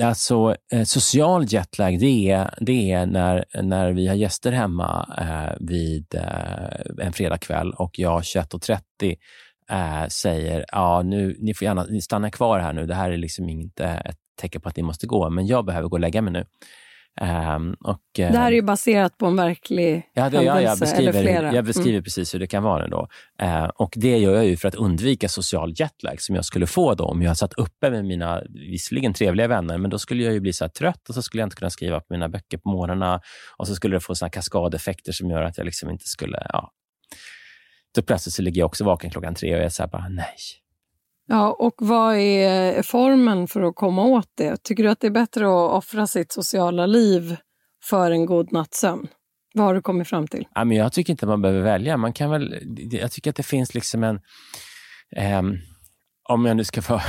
alltså, 0.04 0.56
eh, 0.74 0.84
social 0.84 1.46
jetlag, 1.46 2.00
det 2.00 2.32
är, 2.32 2.54
det 2.60 2.92
är 2.92 3.06
när, 3.06 3.46
när 3.62 3.92
vi 3.92 4.08
har 4.08 4.16
gäster 4.16 4.52
hemma 4.52 5.16
eh, 5.18 5.68
vid 5.68 6.16
eh, 6.16 7.06
en 7.06 7.14
fredagkväll 7.14 7.72
och 7.74 8.00
jag 8.00 8.22
21.30 8.22 9.16
eh, 9.72 10.08
säger 10.08 10.66
ja, 10.72 11.02
nu, 11.02 11.36
ni 11.40 11.54
får 11.54 11.66
gärna 11.66 11.84
ni 11.84 12.02
stanna 12.02 12.32
kvar 12.32 12.60
här 12.60 12.74
nu. 12.74 12.86
Det 12.86 12.96
här 12.96 13.12
är 13.12 13.18
liksom 13.18 13.50
inte 13.50 13.86
ett 13.86 14.18
tecken 14.42 14.62
på 14.62 14.70
att 14.70 14.78
ni 14.78 14.84
måste 14.84 15.08
gå, 15.08 15.30
men 15.30 15.48
jag 15.48 15.66
behöver 15.66 15.90
gå 15.90 15.96
och 15.96 16.00
lägga 16.00 16.22
mig 16.22 16.34
nu. 16.34 16.46
Um, 17.22 17.74
och, 17.80 18.02
det 18.16 18.24
här 18.24 18.52
är 18.52 18.56
ju 18.56 18.62
baserat 18.62 19.18
på 19.18 19.26
en 19.26 19.36
verklig 19.36 20.10
ja, 20.14 20.30
det, 20.30 20.38
händelse, 20.38 20.46
ja, 20.46 20.62
jag 20.62 20.80
beskriver, 20.80 21.10
eller 21.10 21.22
flera. 21.22 21.54
Jag 21.54 21.66
beskriver 21.66 21.90
mm. 21.90 22.04
precis 22.04 22.34
hur 22.34 22.40
det 22.40 22.48
kan 22.48 22.64
vara. 22.64 22.88
Då. 22.88 23.08
Uh, 23.44 23.64
och 23.64 23.94
Det 23.96 24.18
gör 24.18 24.36
jag 24.36 24.46
ju 24.46 24.58
för 24.58 24.68
att 24.68 24.76
undvika 24.76 25.30
social 25.30 25.74
jetlag 25.76 26.22
som 26.22 26.36
jag 26.36 26.46
skulle 26.46 26.68
få 26.68 26.94
då 26.94 27.04
om 27.04 27.22
jag 27.22 27.38
satt 27.38 27.54
uppe 27.54 27.92
med 27.92 28.06
mina 28.06 28.42
visserligen 28.50 29.14
trevliga 29.14 29.48
vänner, 29.48 29.78
men 29.78 29.90
då 29.90 30.00
skulle 30.00 30.24
jag 30.24 30.34
ju 30.34 30.40
bli 30.40 30.54
så 30.54 30.70
trött 30.70 31.10
och 31.10 31.16
så 31.16 31.22
skulle 31.22 31.42
jag 31.42 31.48
inte 31.48 31.56
kunna 31.56 31.70
skriva 31.70 32.00
på 32.00 32.06
mina 32.10 32.30
böcker 32.30 32.58
på 32.58 32.70
morgnarna 32.70 33.22
och 33.58 33.68
så 33.68 33.76
skulle 33.76 33.96
det 33.96 34.02
få 34.02 34.16
såna 34.16 34.30
kaskadeffekter 34.30 35.12
som 35.12 35.30
gör 35.30 35.44
att 35.44 35.58
jag 35.58 35.66
liksom 35.66 35.90
inte 35.90 36.06
skulle... 36.06 36.48
Ja. 36.50 36.72
Då 37.96 38.02
plötsligt 38.02 38.34
så 38.34 38.42
ligger 38.42 38.62
jag 38.62 38.66
också 38.66 38.84
vaken 38.84 39.10
klockan 39.10 39.36
tre 39.36 39.54
och 39.54 39.60
jag 39.60 39.66
är 39.66 39.70
så 39.70 39.84
här 39.84 39.90
bara, 39.90 40.08
nej, 40.10 40.36
Ja, 41.32 41.56
och 41.60 41.74
vad 41.78 42.16
är 42.16 42.82
formen 42.82 43.48
för 43.48 43.62
att 43.62 43.76
komma 43.76 44.04
åt 44.04 44.28
det? 44.38 44.64
Tycker 44.64 44.84
du 44.84 44.90
att 44.90 45.00
det 45.00 45.08
är 45.08 45.12
bättre 45.12 45.46
att 45.46 45.72
offra 45.72 46.08
sitt 46.08 46.32
sociala 46.32 46.86
liv 46.86 47.38
för 47.84 48.12
en 48.12 48.26
god 48.26 48.52
nattsömn? 48.52 49.08
Vad 49.54 49.66
har 49.66 49.74
du 49.74 49.82
kommit 49.82 50.08
fram 50.08 50.28
till? 50.28 50.48
Ja, 50.56 50.66
men 50.66 50.78
jag 50.78 50.94
tycker 50.94 51.14
inte 51.14 51.26
man 51.26 51.42
behöver 51.42 51.62
välja. 51.62 51.98
Man 51.98 52.14
kan 52.14 52.30
väl, 52.30 52.56
jag 52.92 53.12
tycker 53.12 53.30
att 53.30 53.36
det 53.36 53.44
finns 53.44 53.74
liksom 53.74 54.04
en... 54.04 54.20
Um, 55.40 55.58
om 56.30 56.46
jag 56.46 56.58
nu 56.58 56.64
ska 56.64 56.82
vara 56.82 57.02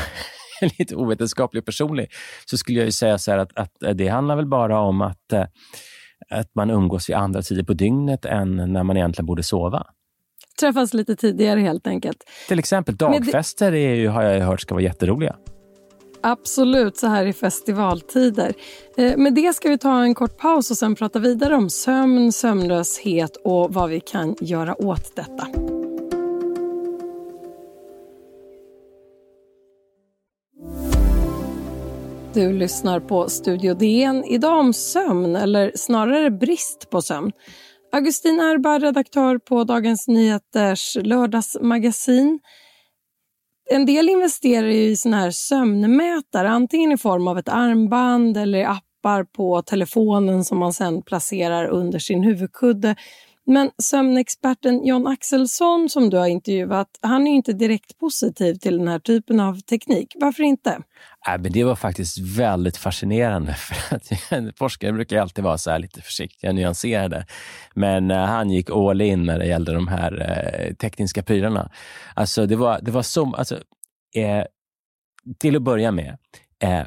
lite 0.78 0.96
ovetenskaplig 0.96 1.60
och 1.60 1.66
personlig, 1.66 2.08
så 2.44 2.58
skulle 2.58 2.78
jag 2.78 2.86
ju 2.86 2.92
säga 2.92 3.18
så 3.18 3.32
att, 3.32 3.58
att 3.58 3.72
det 3.94 4.08
handlar 4.08 4.36
väl 4.36 4.46
bara 4.46 4.80
om 4.80 5.00
att, 5.00 5.32
eh, 5.32 5.44
att 6.30 6.54
man 6.54 6.70
umgås 6.70 7.08
vid 7.08 7.16
andra 7.16 7.42
tider 7.42 7.62
på 7.62 7.72
dygnet 7.72 8.24
än 8.24 8.72
när 8.72 8.82
man 8.82 8.96
egentligen 8.96 9.26
borde 9.26 9.42
sova 9.42 9.86
träffas 10.61 10.95
lite 10.95 11.17
tidigare 11.17 11.61
helt 11.61 11.87
enkelt. 11.87 12.25
Till 12.49 12.59
exempel 12.59 12.97
dagfester 12.97 13.73
är 13.73 13.95
ju, 13.95 14.09
har 14.09 14.23
jag 14.23 14.47
hört 14.47 14.61
ska 14.61 14.75
vara 14.75 14.85
jätteroliga. 14.85 15.37
Absolut, 16.23 16.97
så 16.97 17.07
här 17.07 17.26
i 17.26 17.33
festivaltider. 17.33 18.52
Eh, 18.97 19.17
med 19.17 19.35
det 19.35 19.52
ska 19.52 19.69
vi 19.69 19.79
ta 19.79 20.02
en 20.02 20.14
kort 20.14 20.38
paus 20.38 20.71
och 20.71 20.76
sen 20.76 20.95
prata 20.95 21.19
vidare 21.19 21.57
om 21.57 21.71
sömn, 21.71 22.33
sömnlöshet 22.33 23.37
och 23.45 23.75
vad 23.75 23.90
vi 23.90 24.00
kan 24.00 24.37
göra 24.40 24.83
åt 24.83 25.17
detta. 25.17 25.47
Du 32.35 32.52
lyssnar 32.52 33.00
på 33.00 33.29
Studio 33.29 33.75
DN. 33.75 34.25
Idag 34.25 34.59
om 34.59 34.73
sömn, 34.73 35.37
eller 35.37 35.73
snarare 35.75 36.31
brist 36.31 36.90
på 36.90 37.02
sömn. 37.02 37.33
Augustin 37.92 38.40
Erba, 38.40 38.78
redaktör 38.78 39.38
på 39.38 39.64
Dagens 39.64 40.09
Nyheters 40.09 40.97
lördagsmagasin. 41.02 42.40
En 43.70 43.87
del 43.87 44.09
investerar 44.09 44.66
i 44.66 44.97
såna 44.97 45.16
här 45.16 45.30
sömnmätare, 45.30 46.50
antingen 46.50 46.92
i 46.92 46.97
form 46.99 47.28
av 47.28 47.38
ett 47.38 47.49
armband 47.49 48.37
eller 48.37 48.59
i 48.59 48.64
appar 48.64 49.25
på 49.25 49.62
telefonen 49.62 50.44
som 50.44 50.59
man 50.59 50.73
sen 50.73 51.02
placerar 51.02 51.66
under 51.66 51.99
sin 51.99 52.23
huvudkudde. 52.23 52.97
Men 53.50 53.71
sömnexperten 53.83 54.87
John 54.87 55.07
Axelsson 55.07 55.88
som 55.88 56.11
du 56.11 56.16
har 56.16 56.26
intervjuat, 56.26 56.88
han 57.00 57.26
är 57.26 57.30
inte 57.30 57.52
direkt 57.52 57.99
positiv 57.99 58.54
till 58.54 58.78
den 58.78 58.88
här 58.88 58.99
typen 58.99 59.40
av 59.40 59.61
teknik. 59.61 60.16
Varför 60.21 60.42
inte? 60.42 60.71
Äh, 61.28 61.38
men 61.38 61.52
det 61.52 61.64
var 61.64 61.76
faktiskt 61.76 62.19
väldigt 62.19 62.76
fascinerande. 62.76 63.54
För 63.59 63.97
att 63.97 64.09
forskare 64.59 64.92
brukar 64.92 65.21
alltid 65.21 65.45
vara 65.45 65.59
så 65.59 65.78
lite 65.78 66.02
försiktiga, 66.02 66.52
nyanserade. 66.52 67.26
Men 67.75 68.11
uh, 68.11 68.16
han 68.16 68.50
gick 68.50 68.71
all 68.71 69.00
in 69.00 69.23
när 69.23 69.38
det 69.38 69.47
gällde 69.47 69.73
de 69.73 69.88
här 69.88 70.12
uh, 70.12 70.75
tekniska 70.75 71.23
prylarna. 71.23 71.71
Alltså, 72.14 72.47
det 72.47 72.57
var, 72.57 72.80
det 72.83 72.90
var 72.90 73.02
så... 73.02 73.35
Alltså, 73.35 73.54
eh, 74.16 74.45
till 75.38 75.57
att 75.57 75.62
börja 75.62 75.92
med, 75.92 76.19
eh, 76.62 76.83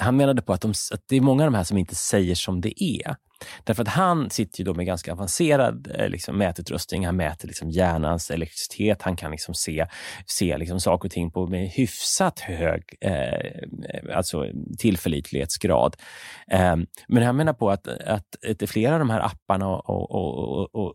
han 0.00 0.16
menade 0.16 0.42
på 0.42 0.52
att, 0.52 0.60
de, 0.60 0.70
att 0.70 1.04
det 1.08 1.16
är 1.16 1.20
många 1.20 1.44
av 1.44 1.52
de 1.52 1.56
här 1.56 1.64
som 1.64 1.78
inte 1.78 1.94
säger 1.94 2.34
som 2.34 2.60
det 2.60 2.82
är. 2.84 3.16
Därför 3.64 3.82
att 3.82 3.88
han 3.88 4.30
sitter 4.30 4.58
ju 4.58 4.64
då 4.64 4.74
med 4.74 4.86
ganska 4.86 5.12
avancerad 5.12 5.90
eh, 5.98 6.08
liksom, 6.08 6.38
mätutrustning. 6.38 7.06
Han 7.06 7.16
mäter 7.16 7.48
liksom 7.48 7.70
hjärnans 7.70 8.30
elektricitet. 8.30 9.02
Han 9.02 9.16
kan 9.16 9.30
liksom 9.30 9.54
se, 9.54 9.86
se 10.26 10.58
liksom 10.58 10.80
saker 10.80 11.08
och 11.08 11.12
ting 11.12 11.30
på 11.30 11.46
med 11.46 11.68
hyfsat 11.68 12.40
hög 12.40 12.82
eh, 13.00 13.12
eh 13.12 14.16
alltså 14.16 14.46
tillförlitlighetsgrad. 14.78 15.96
Eh, 16.50 16.76
men 17.08 17.22
han 17.22 17.36
menar 17.36 17.52
på 17.52 17.70
att, 17.70 17.88
att, 17.88 18.44
att 18.62 18.70
flera 18.70 18.92
av 18.92 18.98
de 18.98 19.10
här 19.10 19.20
apparna 19.20 19.68
och, 19.68 20.10
och, 20.10 20.74
och, 20.74 20.74
och 20.74 20.94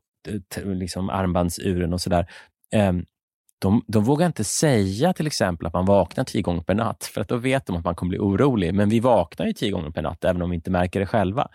liksom 0.65 1.09
armbandsuren 1.09 1.93
och 1.93 2.01
sådär, 2.01 2.27
eh, 2.73 2.93
de, 3.59 3.83
de 3.87 4.03
vågar 4.03 4.27
inte 4.27 4.43
säga 4.43 5.13
till 5.13 5.27
exempel 5.27 5.67
att 5.67 5.73
man 5.73 5.85
vaknar 5.85 6.23
tio 6.23 6.41
gånger 6.41 6.61
per 6.61 6.75
natt, 6.75 7.03
för 7.13 7.21
att 7.21 7.27
då 7.27 7.37
vet 7.37 7.65
de 7.65 7.75
att 7.75 7.85
man 7.85 7.95
kommer 7.95 8.09
bli 8.09 8.19
orolig. 8.19 8.73
Men 8.73 8.89
vi 8.89 8.99
vaknar 8.99 9.45
ju 9.45 9.53
tio 9.53 9.71
gånger 9.71 9.91
per 9.91 10.01
natt, 10.01 10.23
även 10.23 10.41
om 10.41 10.49
vi 10.49 10.55
inte 10.55 10.71
märker 10.71 10.99
det 10.99 11.05
själva. 11.05 11.47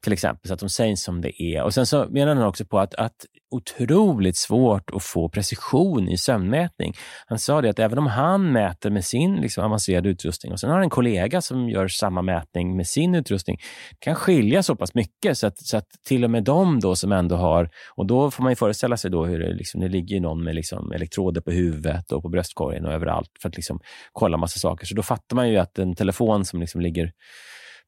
Till 0.00 0.12
exempel, 0.12 0.48
så 0.48 0.54
att 0.54 0.60
de 0.60 0.68
säger 0.68 0.96
som 0.96 1.20
det 1.20 1.42
är. 1.42 1.62
Och 1.62 1.74
Sen 1.74 1.86
så 1.86 2.06
menar 2.10 2.36
han 2.36 2.46
också 2.46 2.64
på 2.64 2.78
att, 2.78 2.94
att 2.94 3.26
otroligt 3.50 4.36
svårt 4.36 4.90
att 4.90 5.02
få 5.02 5.28
precision 5.28 6.08
i 6.08 6.16
sömnmätning. 6.16 6.94
Han 7.26 7.38
sa 7.38 7.60
det 7.60 7.70
att 7.70 7.78
även 7.78 7.98
om 7.98 8.06
han 8.06 8.52
mäter 8.52 8.90
med 8.90 9.04
sin 9.04 9.36
liksom, 9.36 9.64
avancerade 9.64 10.08
utrustning 10.08 10.52
och 10.52 10.60
sen 10.60 10.70
har 10.70 10.80
en 10.80 10.90
kollega 10.90 11.40
som 11.40 11.68
gör 11.68 11.88
samma 11.88 12.22
mätning 12.22 12.76
med 12.76 12.86
sin 12.86 13.14
utrustning, 13.14 13.56
det 13.90 13.96
kan 13.98 14.14
skilja 14.14 14.62
så 14.62 14.76
pass 14.76 14.94
mycket 14.94 15.38
så 15.38 15.46
att, 15.46 15.58
så 15.58 15.76
att 15.76 15.86
till 16.08 16.24
och 16.24 16.30
med 16.30 16.44
de 16.44 16.80
då 16.80 16.96
som 16.96 17.12
ändå 17.12 17.36
har, 17.36 17.70
och 17.96 18.06
då 18.06 18.30
får 18.30 18.42
man 18.42 18.52
ju 18.52 18.56
föreställa 18.56 18.96
sig 18.96 19.10
då 19.10 19.24
hur 19.24 19.38
det, 19.38 19.54
liksom, 19.54 19.80
det 19.80 19.88
ligger 19.88 20.20
någon 20.20 20.44
med 20.44 20.54
liksom 20.54 20.92
elektroder 20.92 21.40
på 21.40 21.50
huvudet 21.50 22.12
och 22.12 22.22
på 22.22 22.28
bröstkorgen 22.28 22.86
och 22.86 22.92
överallt 22.92 23.30
för 23.42 23.48
att 23.48 23.56
liksom 23.56 23.80
kolla 24.12 24.36
massa 24.36 24.58
saker. 24.58 24.86
Så 24.86 24.94
då 24.94 25.02
fattar 25.02 25.36
man 25.36 25.48
ju 25.48 25.56
att 25.56 25.78
en 25.78 25.94
telefon 25.94 26.44
som 26.44 26.60
liksom 26.60 26.80
ligger 26.80 27.12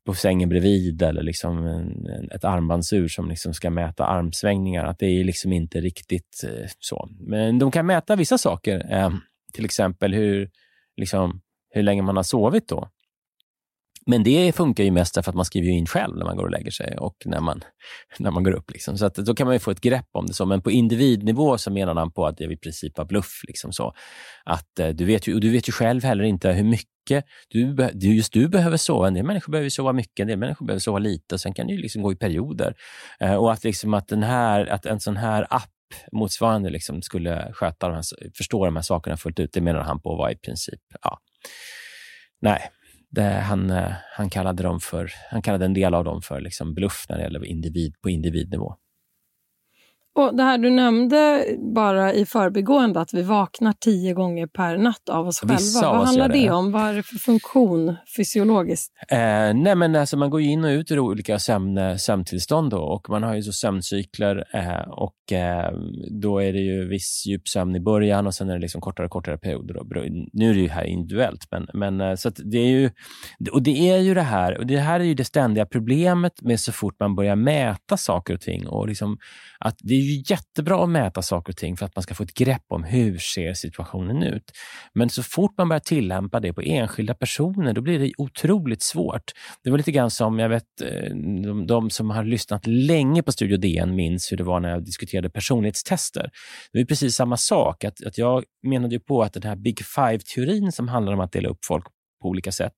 på 0.09 0.15
sängen 0.15 0.49
bredvid 0.49 1.03
eller 1.03 1.23
liksom 1.23 1.67
en, 1.67 2.31
ett 2.31 2.45
armbandsur 2.45 3.09
som 3.09 3.29
liksom 3.29 3.55
ska 3.55 3.71
mäta 3.71 4.07
armsvängningar. 4.07 4.85
Att 4.85 4.99
det 4.99 5.07
är 5.07 5.25
liksom 5.25 5.53
inte 5.53 5.81
riktigt 5.81 6.45
eh, 6.45 6.69
så. 6.79 7.09
Men 7.21 7.59
de 7.59 7.71
kan 7.71 7.87
mäta 7.87 8.17
vissa 8.17 8.39
saker. 8.39 8.93
Eh, 8.93 9.11
till 9.53 9.65
exempel 9.65 10.15
hur, 10.15 10.51
liksom, 10.97 11.41
hur 11.71 11.83
länge 11.83 12.03
man 12.03 12.17
har 12.17 12.23
sovit. 12.23 12.69
då. 12.69 12.89
Men 14.11 14.23
det 14.23 14.53
funkar 14.53 14.85
ju 14.85 14.91
mest 14.91 15.15
för 15.15 15.31
att 15.31 15.35
man 15.35 15.45
skriver 15.45 15.69
in 15.69 15.87
själv 15.87 16.17
när 16.17 16.25
man 16.25 16.37
går 16.37 16.45
och 16.45 16.51
lägger 16.51 16.71
sig 16.71 16.97
och 16.99 17.17
när 17.25 17.41
man, 17.41 17.65
när 18.19 18.31
man 18.31 18.43
går 18.43 18.53
upp. 18.53 18.71
Liksom. 18.71 18.99
Så 18.99 19.07
att 19.07 19.15
då 19.15 19.35
kan 19.35 19.47
man 19.47 19.61
få 19.61 19.71
ett 19.71 19.81
grepp 19.81 20.09
om 20.13 20.27
det. 20.27 20.35
så. 20.35 20.47
Men 20.47 20.63
på 20.63 20.71
individnivå 20.71 21.59
så 21.59 21.71
menar 21.71 21.95
han 21.95 22.13
på 22.13 22.27
att 22.27 22.37
det 22.37 22.45
är 22.45 22.53
i 22.53 22.57
princip 22.57 22.99
var 22.99 23.05
bluff. 23.05 23.41
Liksom 23.49 23.73
så. 23.73 23.95
Att, 24.45 24.79
eh, 24.79 24.89
du, 24.89 25.05
vet 25.05 25.27
ju, 25.27 25.35
och 25.35 25.41
du 25.41 25.51
vet 25.51 25.69
ju 25.69 25.73
själv 25.73 26.05
heller 26.05 26.25
inte 26.25 26.53
hur 26.53 26.65
mycket 26.65 27.25
du, 27.49 27.89
just 27.95 28.33
du 28.33 28.49
behöver 28.49 28.77
sova. 28.77 29.07
En 29.07 29.15
del 29.15 29.25
människor 29.25 29.53
behöver 29.53 29.71
sova 29.71 29.93
mycket, 29.93 30.21
en 30.21 30.27
del 30.27 30.39
människor 30.39 30.67
behöver 30.67 30.81
sova 30.81 30.99
lite. 30.99 31.35
Och 31.35 31.41
sen 31.41 31.55
kan 31.55 31.67
det 31.67 31.73
ju 31.73 31.79
liksom 31.79 32.03
gå 32.03 32.13
i 32.13 32.17
perioder. 32.17 32.75
Eh, 33.21 33.35
och 33.35 33.53
att, 33.53 33.65
liksom 33.65 33.95
att, 33.95 34.09
den 34.09 34.23
här, 34.23 34.67
att 34.67 34.87
en 34.87 35.01
sån 35.01 35.17
här 35.17 35.47
app 35.51 35.71
motsvarande 36.13 36.71
liksom 36.71 37.03
skulle 37.03 37.51
sköta 37.53 37.89
de 37.89 37.95
här, 37.95 38.05
förstå 38.37 38.65
de 38.65 38.77
här 38.77 38.83
sakerna 38.83 39.17
fullt 39.17 39.41
ut, 39.41 39.53
det 39.53 39.61
menar 39.61 39.81
han 39.81 40.01
på 40.01 40.17
var 40.17 40.31
i 40.31 40.37
princip, 40.37 40.81
ja, 41.03 41.19
nej, 42.41 42.71
det, 43.11 43.23
han, 43.23 43.71
eh, 43.71 43.93
han, 44.17 44.31
kallade 44.31 44.63
dem 44.63 44.81
för, 44.81 45.13
han 45.31 45.43
kallade 45.43 45.65
en 45.65 45.75
del 45.75 45.95
av 45.95 46.05
dem 46.05 46.23
för 46.23 46.41
liksom 46.41 46.75
bluff 46.75 47.07
när 47.09 47.17
det 47.17 47.23
gäller 47.23 47.45
individ, 47.45 47.95
på 48.01 48.11
individnivå. 48.11 48.75
Och 50.19 50.37
Det 50.37 50.43
här 50.43 50.59
du 50.59 50.71
nämnde 50.71 51.47
bara 51.75 52.13
i 52.13 52.27
förbigående, 52.27 53.01
att 53.01 53.15
vi 53.15 53.23
vaknar 53.23 53.73
tio 53.73 54.15
gånger 54.15 54.47
per 54.47 54.79
natt 54.79 55.09
av 55.09 55.27
oss 55.27 55.43
Vissa 55.43 55.81
själva. 55.81 55.99
Vad 55.99 56.07
handlar 56.07 56.29
det, 56.29 56.35
det 56.35 56.51
om? 56.51 56.73
Vad 56.73 56.83
är 56.83 56.95
det 56.95 57.03
för 57.03 57.17
funktion 57.17 57.97
fysiologiskt? 58.17 58.93
Eh, 59.09 59.19
nej 59.55 59.75
men 59.75 59.97
alltså 59.97 60.17
man 60.17 60.31
går 60.31 60.41
in 60.41 60.65
och 60.65 60.69
ut 60.69 60.91
ur 60.91 60.99
olika 60.99 61.39
sömn, 61.39 61.99
sömntillstånd 61.99 62.71
då, 62.71 62.79
och 62.79 63.11
man 63.11 63.23
har 63.23 63.35
ju 63.35 63.43
så 63.43 63.53
sömncykler 63.53 64.45
eh, 64.55 64.91
och 64.91 65.33
eh, 65.33 65.73
då 66.11 66.39
är 66.43 66.53
det 66.53 66.61
ju 66.61 66.89
viss 66.89 67.27
djupsömn 67.27 67.77
i 67.77 67.81
början 67.81 68.27
och 68.27 68.35
sen 68.35 68.51
är 68.51 68.55
det 68.55 68.61
liksom 68.61 68.81
kortare 68.81 69.07
och 69.07 69.13
kortare 69.13 69.39
perioder. 69.39 69.75
Då. 69.75 69.85
Nu 70.33 70.51
är 70.51 70.55
det 70.55 70.61
ju 70.61 70.69
här 70.69 70.85
individuellt, 70.85 71.47
men, 71.51 71.67
men 71.75 72.01
eh, 72.01 72.15
så 72.15 72.31
det 72.31 72.59
är 72.59 72.69
ju 72.69 72.91
och 73.53 73.63
det 73.63 73.91
är 73.91 73.99
ju 73.99 74.15
det 74.15 74.23
här 74.23 74.59
och 74.59 74.67
det 74.67 74.79
här 74.79 75.01
är 75.01 75.05
ju 75.05 75.15
det 75.15 75.25
ständiga 75.25 75.67
problemet 75.67 76.43
med 76.43 76.61
så 76.61 76.73
fort 76.73 76.97
man 77.01 77.15
börjar 77.15 77.37
mäta 77.37 77.97
saker 77.97 78.35
och 78.35 78.41
ting 78.41 78.69
och 78.69 78.89
liksom 78.89 79.19
att 79.61 79.79
det 79.81 80.08
ju 80.09 80.23
jättebra 80.27 80.83
att 80.83 80.91
mäta 80.91 81.23
saker 81.23 81.53
och 81.53 81.57
ting 81.57 81.77
för 81.77 81.87
att 81.87 81.97
man 81.97 82.03
ska 82.03 82.15
få 82.15 82.23
ett 82.23 82.35
grepp 82.35 82.65
om 82.69 82.85
hur 82.85 83.19
ser 83.19 83.55
situationen 83.55 84.23
ut. 84.23 84.53
Men 84.95 85.11
så 85.11 85.23
fort 85.23 85.55
man 85.59 85.69
börjar 85.69 85.81
tillämpa 85.81 86.41
det 86.41 86.53
på 86.53 86.61
enskilda 86.61 87.15
personer, 87.15 87.73
då 87.73 87.81
blir 87.81 87.99
det 87.99 88.13
otroligt 88.19 88.83
svårt. 88.83 89.33
Det 89.65 89.71
var 89.71 89.79
lite 89.79 89.93
grann 89.93 90.11
som, 90.11 90.39
jag 90.39 90.49
vet, 90.49 90.81
eh, 90.83 91.15
de, 91.45 91.67
de 91.67 91.91
som 91.91 92.11
har 92.11 92.25
lyssnat 92.25 92.67
länge 92.67 93.23
på 93.23 93.33
Studio 93.33 93.57
DN 93.57 93.95
minns 93.95 94.33
hur 94.33 94.37
det 94.37 94.45
var 94.45 94.61
när 94.61 94.71
jag 94.71 94.85
diskuterade 94.85 95.31
personlighetstester. 95.31 96.31
Det 96.73 96.81
är 96.81 96.85
precis 96.85 97.15
samma 97.15 97.37
sak. 97.37 97.85
Att, 97.85 98.07
att 98.07 98.19
jag 98.19 98.45
menade 98.67 99.01
på 99.01 99.23
att 99.23 99.33
den 99.33 99.43
här 99.43 99.57
Big 99.57 99.81
Five-teorin 99.85 100.73
som 100.73 100.89
handlar 100.89 101.13
om 101.13 101.21
att 101.21 101.33
dela 101.33 101.49
upp 101.49 101.65
folk 101.65 101.85
på 102.23 102.29
olika 102.29 102.53
sätt, 102.53 102.73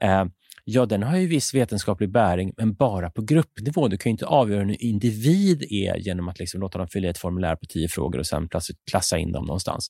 eh, 0.00 0.24
ja, 0.64 0.86
den 0.86 1.02
har 1.02 1.16
ju 1.16 1.26
viss 1.26 1.54
vetenskaplig 1.54 2.12
bäring, 2.12 2.52
men 2.56 2.74
bara 2.74 3.10
på 3.10 3.22
gruppnivå. 3.22 3.88
Du 3.88 3.96
kan 3.96 4.10
ju 4.10 4.12
inte 4.12 4.26
avgöra 4.26 4.60
hur 4.60 4.70
en 4.70 4.76
individ 4.80 5.62
är 5.62 5.96
genom 5.96 6.28
att 6.28 6.38
liksom 6.38 6.60
låta 6.60 6.78
dem 6.78 6.88
fylla 6.88 7.06
i 7.06 7.10
ett 7.10 7.18
formulär 7.18 7.56
på 7.56 7.66
tio 7.66 7.88
frågor 7.88 8.18
och 8.18 8.26
sen 8.26 8.48
klassa 8.90 9.18
in 9.18 9.32
dem 9.32 9.44
någonstans. 9.44 9.88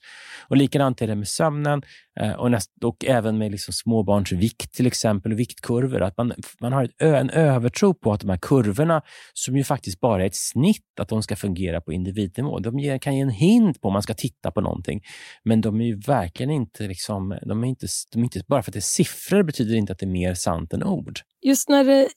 Och 0.48 0.56
Likadant 0.56 1.02
är 1.02 1.06
det 1.06 1.14
med 1.14 1.28
sömnen 1.28 1.82
Eh, 2.20 2.32
och, 2.32 2.50
näst, 2.50 2.70
och 2.84 3.04
även 3.04 3.38
med 3.38 3.50
liksom 3.52 3.74
småbarns 3.74 4.32
vikt 4.32 4.74
till 4.74 4.86
exempel 4.86 5.32
och 5.32 5.38
viktkurvor. 5.38 6.02
Att 6.02 6.16
man, 6.16 6.32
man 6.60 6.72
har 6.72 6.84
ett, 6.84 7.02
en 7.02 7.30
övertro 7.30 7.94
på 7.94 8.12
att 8.12 8.20
de 8.20 8.30
här 8.30 8.38
kurvorna, 8.42 9.02
som 9.32 9.56
ju 9.56 9.64
faktiskt 9.64 10.00
bara 10.00 10.22
är 10.22 10.26
ett 10.26 10.36
snitt, 10.36 11.00
att 11.00 11.08
de 11.08 11.22
ska 11.22 11.36
fungera 11.36 11.80
på 11.80 11.92
individnivå. 11.92 12.58
De 12.58 12.78
ger, 12.78 12.98
kan 12.98 13.16
ge 13.16 13.22
en 13.22 13.30
hint 13.30 13.80
på 13.80 13.88
om 13.88 13.92
man 13.92 14.02
ska 14.02 14.14
titta 14.14 14.50
på 14.50 14.60
någonting, 14.60 15.00
men 15.44 15.60
de 15.60 15.80
är 15.80 15.84
ju 15.84 16.00
verkligen 16.00 16.50
inte, 16.50 16.88
liksom, 16.88 17.38
de 17.42 17.64
är 17.64 17.68
inte, 17.68 17.86
de 18.12 18.18
är 18.18 18.24
inte 18.24 18.42
bara 18.48 18.62
för 18.62 18.70
att 18.70 18.72
det 18.72 18.78
är 18.78 18.80
siffror 18.80 19.42
betyder 19.42 19.74
inte 19.74 19.92
att 19.92 19.98
det 19.98 20.06
är 20.06 20.10
mer 20.10 20.34
sant 20.34 20.54
sant 20.54 20.72
än 20.72 20.88
ord. 20.88 21.20
Just 21.42 21.68
när 21.68 21.84
det 21.84 22.08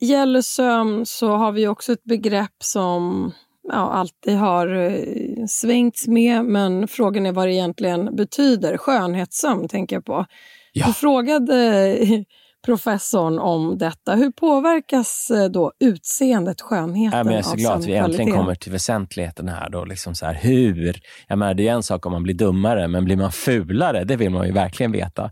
gäller 0.00 0.42
sömn 0.42 1.06
så 1.06 1.36
har 1.36 1.52
vi 1.52 1.68
också 1.68 1.92
ett 1.92 2.04
begrepp 2.04 2.62
som 2.62 3.32
ja, 3.62 3.74
alltid 3.74 4.36
har 4.36 4.68
eh, 4.68 5.33
svängts 5.48 6.06
med, 6.06 6.44
men 6.44 6.88
frågan 6.88 7.26
är 7.26 7.32
vad 7.32 7.48
det 7.48 7.52
egentligen 7.52 8.16
betyder. 8.16 8.76
Skönhetssömn 8.76 9.68
tänker 9.68 9.96
jag 9.96 10.04
på. 10.04 10.26
Ja. 10.72 10.86
Du 10.86 10.92
frågade 10.92 11.96
professorn 12.64 13.38
om 13.38 13.78
detta. 13.78 14.14
Hur 14.14 14.30
påverkas 14.30 15.30
eh, 15.30 15.44
då 15.44 15.72
utseendet, 15.80 16.60
skönheten 16.60 17.18
ja, 17.18 17.24
men 17.24 17.32
Jag 17.32 17.38
är 17.38 17.42
så 17.42 17.56
glad 17.56 17.78
att 17.78 17.86
vi 17.86 17.94
äntligen 17.94 18.32
kommer 18.32 18.54
till 18.54 18.72
väsentligheten 18.72 19.48
här. 19.48 19.70
Då, 19.70 19.84
liksom 19.84 20.14
så 20.14 20.26
här 20.26 20.34
hur? 20.34 21.00
Jag 21.28 21.38
menar, 21.38 21.54
det 21.54 21.68
är 21.68 21.72
en 21.72 21.82
sak 21.82 22.06
om 22.06 22.12
man 22.12 22.22
blir 22.22 22.34
dummare, 22.34 22.88
men 22.88 23.04
blir 23.04 23.16
man 23.16 23.32
fulare? 23.32 24.04
Det 24.04 24.16
vill 24.16 24.30
man 24.30 24.46
ju 24.46 24.52
verkligen 24.52 24.92
veta. 24.92 25.30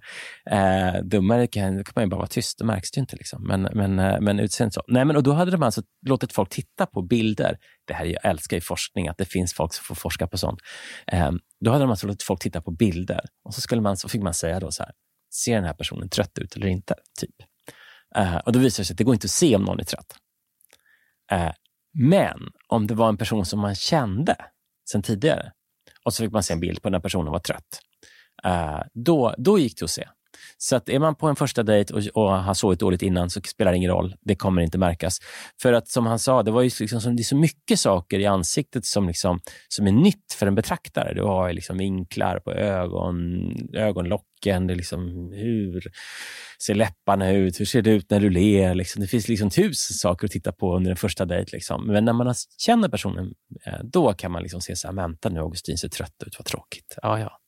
Eh, 0.50 1.02
dummare 1.04 1.46
kan, 1.46 1.84
kan 1.84 1.92
man 1.94 2.04
ju 2.04 2.10
bara 2.10 2.16
vara 2.16 2.26
tyst, 2.26 2.58
det 2.58 2.64
märks 2.64 2.96
ju 2.96 3.00
inte. 3.00 3.16
Liksom. 3.16 3.46
Men, 3.46 3.62
men, 3.62 3.98
eh, 3.98 4.20
men 4.20 4.40
utseendet 4.40 4.74
så. 4.74 4.82
Nej, 4.88 5.04
men, 5.04 5.16
och 5.16 5.22
då 5.22 5.32
hade 5.32 5.50
de 5.50 5.62
alltså 5.62 5.82
låtit 6.06 6.32
folk 6.32 6.50
titta 6.50 6.86
på 6.86 7.02
bilder. 7.02 7.56
Det 7.86 7.94
här 7.94 8.04
jag 8.04 8.30
älskar 8.30 8.56
i 8.56 8.60
forskning, 8.60 9.08
att 9.08 9.18
det 9.18 9.24
finns 9.24 9.54
folk 9.54 9.74
som 9.74 9.84
får 9.84 9.94
forska 9.94 10.26
på 10.26 10.38
sånt. 10.38 10.60
Eh, 11.06 11.30
då 11.64 11.70
hade 11.70 11.84
de 11.84 11.90
alltså 11.90 12.06
låtit 12.06 12.22
folk 12.22 12.42
titta 12.42 12.62
på 12.62 12.70
bilder 12.70 13.20
och 13.44 13.54
så, 13.54 13.60
skulle 13.60 13.80
man, 13.80 13.96
så 13.96 14.08
fick 14.08 14.22
man 14.22 14.34
säga 14.34 14.60
då 14.60 14.70
så 14.70 14.82
här, 14.82 14.92
ser 15.34 15.54
den 15.54 15.64
här 15.64 15.74
personen 15.74 16.08
trött 16.08 16.38
ut 16.38 16.56
eller 16.56 16.66
inte? 16.66 16.94
typ. 17.20 17.34
Uh, 18.18 18.36
och 18.36 18.52
Då 18.52 18.58
visar 18.58 18.82
det 18.82 18.86
sig 18.86 18.94
att 18.94 18.98
det 18.98 19.04
går 19.04 19.14
inte 19.14 19.24
att 19.24 19.30
se 19.30 19.56
om 19.56 19.62
någon 19.62 19.80
är 19.80 19.84
trött. 19.84 20.16
Uh, 21.32 21.52
men 21.94 22.38
om 22.68 22.86
det 22.86 22.94
var 22.94 23.08
en 23.08 23.16
person 23.16 23.46
som 23.46 23.60
man 23.60 23.74
kände 23.74 24.36
sen 24.90 25.02
tidigare 25.02 25.52
och 26.04 26.14
så 26.14 26.24
fick 26.24 26.32
man 26.32 26.42
se 26.42 26.52
en 26.54 26.60
bild 26.60 26.82
på 26.82 26.90
när 26.90 27.00
personen 27.00 27.32
var 27.32 27.38
trött, 27.38 27.80
uh, 28.46 28.82
då, 28.94 29.34
då 29.38 29.58
gick 29.58 29.78
det 29.78 29.84
att 29.84 29.90
se. 29.90 30.08
Så 30.58 30.76
att 30.76 30.88
är 30.88 30.98
man 30.98 31.14
på 31.14 31.28
en 31.28 31.36
första 31.36 31.62
dejt 31.62 31.94
och, 31.94 32.02
och 32.14 32.30
har 32.30 32.54
sovit 32.54 32.80
dåligt 32.80 33.02
innan 33.02 33.30
så 33.30 33.40
spelar 33.40 33.72
det 33.72 33.76
ingen 33.76 33.90
roll. 33.90 34.14
Det 34.20 34.34
kommer 34.34 34.62
inte 34.62 34.78
märkas. 34.78 35.18
För 35.62 35.72
att 35.72 35.88
som 35.88 36.06
han 36.06 36.18
sa, 36.18 36.42
det, 36.42 36.50
var 36.50 36.62
ju 36.62 36.70
liksom, 36.80 37.16
det 37.16 37.22
är 37.22 37.24
så 37.24 37.36
mycket 37.36 37.78
saker 37.78 38.18
i 38.18 38.26
ansiktet 38.26 38.84
som, 38.84 39.06
liksom, 39.08 39.40
som 39.68 39.86
är 39.86 39.92
nytt 39.92 40.32
för 40.38 40.46
en 40.46 40.54
betraktare. 40.54 41.14
Du 41.14 41.22
har 41.22 41.52
liksom 41.52 41.78
vinklar 41.78 42.38
på 42.38 42.52
ögon, 42.52 43.52
ögonlocken, 43.74 44.66
det 44.66 44.74
liksom, 44.74 45.32
hur 45.32 45.82
ser 46.62 46.74
läpparna 46.74 47.30
ut, 47.30 47.60
hur 47.60 47.64
ser 47.64 47.82
det 47.82 47.90
ut 47.90 48.10
när 48.10 48.20
du 48.20 48.30
ler? 48.30 48.74
Liksom. 48.74 49.02
Det 49.02 49.08
finns 49.08 49.28
liksom 49.28 49.50
tusen 49.50 49.94
saker 49.94 50.26
att 50.26 50.32
titta 50.32 50.52
på 50.52 50.76
under 50.76 50.90
en 50.90 50.96
första 50.96 51.24
dejt. 51.24 51.50
Liksom. 51.52 51.86
Men 51.86 52.04
när 52.04 52.12
man 52.12 52.34
känner 52.58 52.88
personen, 52.88 53.34
eh, 53.66 53.78
då 53.84 54.12
kan 54.12 54.32
man 54.32 54.42
liksom 54.42 54.60
se 54.60 54.76
så 54.76 54.88
här, 54.88 54.94
vänta 54.94 55.28
nu, 55.28 55.40
Augustin 55.40 55.78
ser 55.78 55.88
trött 55.88 56.22
ut, 56.26 56.34
vad 56.38 56.46
tråkigt. 56.46 56.98
Ja, 57.02 57.18
ja. 57.18 57.38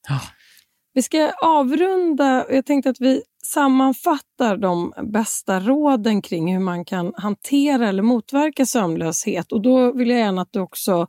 Vi 0.95 1.03
ska 1.03 1.33
avrunda. 1.43 2.45
och 2.45 2.55
Jag 2.55 2.67
tänkte 2.67 2.91
att 2.91 3.01
vi 3.01 3.23
sammanfattar 3.45 4.57
de 4.57 4.93
bästa 5.03 5.61
råden 5.61 6.23
kring 6.23 6.53
hur 6.53 6.61
man 6.61 6.85
kan 6.85 7.15
hantera 7.17 7.89
eller 7.89 8.03
motverka 8.03 8.67
sömnlöshet. 8.67 9.53
Och 9.53 9.63
Då 9.63 9.93
vill 9.93 10.11
jag 10.11 10.19
gärna 10.19 10.43
att 10.43 10.53
du 10.53 10.61
också 10.61 11.07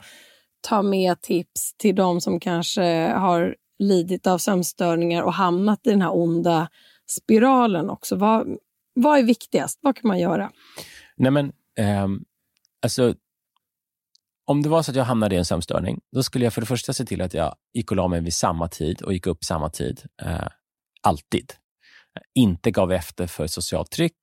tar 0.62 0.84
med 0.84 1.22
tips 1.22 1.74
till 1.77 1.96
de 1.96 2.22
som 2.22 2.39
kanske 2.39 3.08
har 3.08 3.56
lidit 3.80 4.27
av 4.27 4.38
sömnstörningar 4.38 5.24
och 5.24 5.34
hamnat 5.34 5.88
i 5.88 5.89
den 5.89 6.01
här 6.01 6.15
onda 6.15 6.70
spiralen 7.08 7.89
också. 7.89 8.15
Vad, 8.15 8.58
vad 8.94 9.20
är 9.20 9.24
viktigast? 9.24 9.80
Vad 9.82 9.96
kan 9.96 10.08
man 10.08 10.20
göra? 10.20 10.51
Nej 11.18 11.32
men, 11.32 11.46
eh, 11.77 12.08
alltså, 12.82 13.15
om 14.48 14.62
det 14.62 14.70
var 14.70 14.84
så 14.84 14.92
att 14.92 14.98
jag 14.98 15.04
hamnade 15.04 15.36
i 15.36 15.38
en 15.38 15.46
sömnstörning, 15.46 16.00
då 16.16 16.24
skulle 16.24 16.46
jag 16.46 16.54
för 16.54 16.62
det 16.62 16.68
första 16.68 16.94
se 16.94 17.06
till 17.06 17.22
att 17.22 17.34
jag 17.34 17.56
gick 17.74 17.92
och 17.92 17.98
la 17.98 18.08
mig 18.08 18.22
vid 18.22 18.34
samma 18.34 18.68
tid 18.68 19.02
och 19.02 19.14
gick 19.14 19.28
upp 19.28 19.44
samma 19.44 19.70
tid. 19.70 20.02
Eh, 20.22 20.48
alltid. 21.02 21.54
Inte 22.36 22.72
gav 22.72 22.92
efter 22.92 23.28
för 23.28 23.48
socialt 23.48 23.92
tryck. 23.92 24.18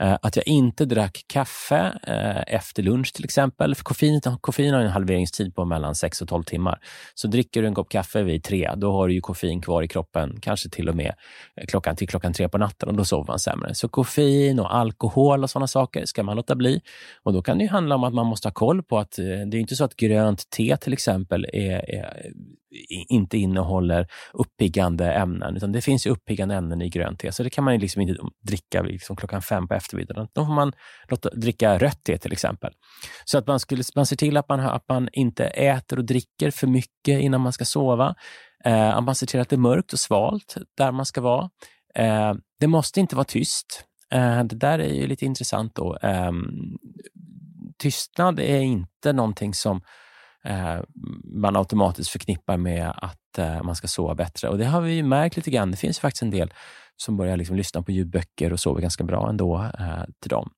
Eh, 0.00 0.18
att 0.22 0.36
jag 0.36 0.46
inte 0.46 0.84
drack 0.84 1.24
kaffe 1.26 1.98
eh, 2.06 2.54
efter 2.54 2.82
lunch 2.82 3.12
till 3.12 3.24
exempel. 3.24 3.74
För 3.74 3.84
koffein, 3.84 4.20
koffein 4.40 4.74
har 4.74 4.80
en 4.80 4.90
halveringstid 4.90 5.54
på 5.54 5.64
mellan 5.64 5.94
6 5.94 6.22
och 6.22 6.28
12 6.28 6.44
timmar. 6.44 6.78
Så 7.14 7.28
dricker 7.28 7.62
du 7.62 7.68
en 7.68 7.74
kopp 7.74 7.88
kaffe 7.88 8.22
vid 8.22 8.44
tre, 8.44 8.70
då 8.76 8.92
har 8.92 9.08
du 9.08 9.14
ju 9.14 9.20
koffein 9.20 9.60
kvar 9.60 9.82
i 9.82 9.88
kroppen, 9.88 10.38
kanske 10.40 10.68
till 10.68 10.88
och 10.88 10.96
med 10.96 11.14
eh, 11.56 11.66
klockan 11.66 11.96
till 11.96 12.08
klockan 12.08 12.32
tre 12.32 12.48
på 12.48 12.58
natten 12.58 12.88
och 12.88 12.94
då 12.94 13.04
sover 13.04 13.26
man 13.26 13.38
sämre. 13.38 13.74
Så 13.74 13.88
koffein 13.88 14.60
och 14.60 14.74
alkohol 14.74 15.42
och 15.42 15.50
sådana 15.50 15.66
saker 15.66 16.04
ska 16.04 16.22
man 16.22 16.36
låta 16.36 16.54
bli. 16.54 16.80
Och 17.22 17.32
Då 17.32 17.42
kan 17.42 17.58
det 17.58 17.66
handla 17.66 17.94
om 17.94 18.04
att 18.04 18.14
man 18.14 18.26
måste 18.26 18.48
ha 18.48 18.52
koll 18.52 18.82
på 18.82 18.98
att 18.98 19.12
det 19.16 19.56
är 19.56 19.56
inte 19.56 19.76
så 19.76 19.84
att 19.84 19.96
grönt 19.96 20.50
te 20.50 20.76
till 20.76 20.92
exempel 20.92 21.46
är, 21.52 21.90
är 21.90 22.32
inte 23.08 23.38
innehåller 23.38 24.06
uppiggande 24.32 25.12
ämnen, 25.12 25.56
utan 25.56 25.72
det 25.72 25.80
finns 25.80 26.06
ju 26.06 26.10
uppiggande 26.10 26.54
ämnen 26.54 26.82
i 26.82 26.88
grönt 26.88 27.20
te, 27.20 27.32
så 27.32 27.42
det 27.42 27.50
kan 27.50 27.64
man 27.64 27.78
liksom 27.78 28.02
inte 28.02 28.16
dricka 28.40 28.82
liksom 28.82 29.16
klockan 29.16 29.42
fem 29.50 29.68
på 29.68 29.74
eftermiddagen. 29.74 30.28
Då 30.32 30.46
får 30.46 30.54
man 30.54 30.72
låta, 31.08 31.30
dricka 31.30 31.78
rött 31.78 32.04
te 32.04 32.18
till 32.18 32.32
exempel. 32.32 32.72
Så 33.24 33.38
att 33.38 33.46
man, 33.46 33.60
skulle, 33.60 33.82
man 33.96 34.06
ser 34.06 34.16
till 34.16 34.36
att 34.36 34.48
man, 34.48 34.60
att 34.60 34.88
man 34.88 35.08
inte 35.12 35.44
äter 35.44 35.98
och 35.98 36.04
dricker 36.04 36.50
för 36.50 36.66
mycket 36.66 37.20
innan 37.20 37.40
man 37.40 37.52
ska 37.52 37.64
sova. 37.64 38.14
Eh, 38.64 38.96
att 38.96 39.04
man 39.04 39.14
ser 39.14 39.26
till 39.26 39.40
att 39.40 39.48
det 39.48 39.56
är 39.56 39.58
mörkt 39.58 39.92
och 39.92 39.98
svalt 39.98 40.56
där 40.76 40.92
man 40.92 41.06
ska 41.06 41.20
vara. 41.20 41.50
Eh, 41.94 42.34
det 42.60 42.66
måste 42.66 43.00
inte 43.00 43.16
vara 43.16 43.24
tyst. 43.24 43.84
Eh, 44.12 44.44
det 44.44 44.56
där 44.56 44.78
är 44.78 44.94
ju 44.94 45.06
lite 45.06 45.24
intressant. 45.24 45.74
då. 45.74 45.96
Eh, 46.02 46.32
tystnad 47.78 48.40
är 48.40 48.60
inte 48.60 49.12
någonting 49.12 49.54
som 49.54 49.80
Eh, 50.44 50.80
man 51.24 51.56
automatiskt 51.56 52.10
förknippar 52.10 52.56
med 52.56 52.92
att 52.96 53.38
eh, 53.38 53.62
man 53.62 53.76
ska 53.76 53.88
sova 53.88 54.14
bättre. 54.14 54.48
Och 54.48 54.58
Det 54.58 54.64
har 54.64 54.80
vi 54.80 55.02
märkt 55.02 55.36
lite 55.36 55.50
grann. 55.50 55.70
Det 55.70 55.76
finns 55.76 55.98
faktiskt 55.98 56.22
en 56.22 56.30
del 56.30 56.52
som 56.96 57.16
börjar 57.16 57.36
liksom 57.36 57.56
lyssna 57.56 57.82
på 57.82 57.92
ljudböcker 57.92 58.52
och 58.52 58.60
sover 58.60 58.80
ganska 58.82 59.04
bra 59.04 59.28
ändå 59.28 59.70
eh, 59.78 60.04
till 60.22 60.30
dem. 60.30 60.50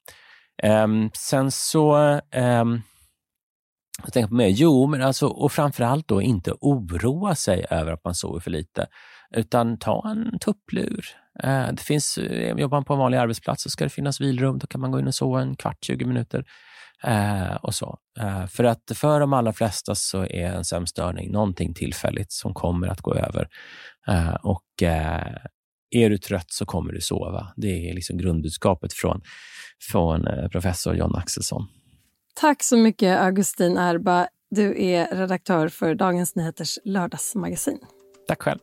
Ehm, 0.62 1.11
sen 1.15 1.51
så 1.51 1.97
ehm, 2.31 2.81
jag 4.03 4.12
tänker 4.12 4.29
på 4.29 4.35
mig. 4.35 4.51
Jo, 4.51 4.87
men 4.87 5.03
alltså, 5.03 5.27
och 5.27 5.53
framförallt 5.53 6.09
då 6.09 6.23
inte 6.23 6.53
oroa 6.61 7.35
sig 7.35 7.67
över 7.71 7.93
att 7.93 8.05
man 8.05 8.15
sover 8.15 8.41
för 8.41 8.51
lite, 8.51 8.87
utan 9.35 9.79
ta 9.79 10.11
en 10.11 10.39
tupplur. 10.39 11.07
Det 11.73 11.81
finns, 11.81 12.19
jobbar 12.57 12.77
man 12.77 12.85
på 12.85 12.93
en 12.93 12.99
vanlig 12.99 13.19
arbetsplats 13.19 13.62
så 13.62 13.71
ska 13.71 13.85
det 13.85 13.91
finnas 13.91 14.21
vilrum. 14.21 14.59
Då 14.59 14.67
kan 14.67 14.81
man 14.81 14.91
gå 14.91 14.99
in 14.99 15.07
och 15.07 15.15
sova 15.15 15.41
en 15.41 15.57
kvart, 15.57 15.85
20 15.85 16.05
minuter. 16.05 16.45
Uh, 17.09 17.55
och 17.55 17.75
så. 17.75 17.99
Uh, 18.21 18.47
för 18.47 18.65
att 18.65 18.93
för 18.95 19.21
de 19.21 19.33
allra 19.33 19.53
flesta 19.53 19.95
så 19.95 20.25
är 20.25 20.53
en 20.53 20.65
sömnstörning 20.65 21.33
någonting 21.33 21.75
tillfälligt 21.75 22.33
som 22.33 22.55
kommer 22.55 22.89
att 22.89 23.01
gå 23.01 23.15
över. 23.15 23.49
och 24.43 24.83
är 25.93 26.11
du 26.11 26.19
trött 26.19 26.53
så 26.53 26.67
kommer 26.67 26.93
du 26.93 27.01
sova. 27.01 27.53
Det 27.57 27.91
är 27.91 27.95
liksom 27.95 28.19
grundbudskapet 28.19 28.93
från, 28.93 29.21
från 29.91 30.27
eh, 30.27 30.49
professor 30.49 30.97
John 30.97 31.15
Axelsson. 31.15 31.67
Tack 32.35 32.62
så 32.62 32.77
mycket, 32.77 33.21
Augustin 33.21 33.77
Erba. 33.77 34.29
Du 34.51 34.85
är 34.85 35.17
redaktör 35.17 35.69
för 35.69 35.95
Dagens 35.95 36.37
Nyheters 36.37 36.79
lördagsmagasin. 36.85 37.79
Tack 38.29 38.43
själv. 38.43 38.59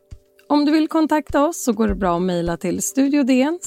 Om 0.50 0.64
du 0.64 0.72
vill 0.72 0.88
kontakta 0.88 1.46
oss 1.46 1.64
så 1.64 1.72
går 1.72 1.88
det 1.88 1.94
bra 1.94 2.16
att 2.16 2.22
mejla 2.22 2.56
till 2.56 2.82
studiodn 2.82 3.58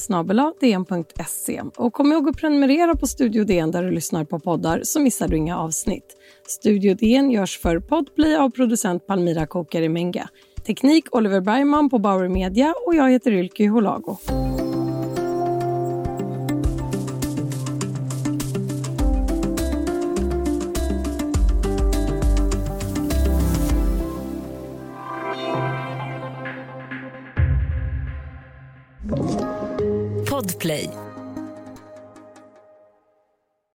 dn.se. 0.60 1.62
Och 1.76 1.92
kom 1.92 2.12
ihåg 2.12 2.28
att 2.28 2.36
prenumerera 2.36 2.94
på 2.96 3.06
Studio 3.06 3.44
DN 3.44 3.70
där 3.70 3.82
du 3.82 3.90
lyssnar 3.90 4.24
på 4.24 4.38
poddar 4.38 4.80
så 4.82 5.00
missar 5.00 5.28
du 5.28 5.36
inga 5.36 5.58
avsnitt. 5.58 6.04
Studio 6.46 6.94
DN 6.94 7.30
görs 7.30 7.58
för 7.58 7.78
Podplay 7.78 8.36
av 8.36 8.50
producent 8.50 9.06
Palmira 9.06 9.46
Kokarimenga. 9.46 10.28
Teknik 10.66 11.16
Oliver 11.16 11.40
Bergman 11.40 11.90
på 11.90 11.98
Bauer 11.98 12.28
Media 12.28 12.74
och 12.86 12.94
jag 12.94 13.10
heter 13.10 13.32
Ylke 13.32 13.68
Holago. 13.68 14.16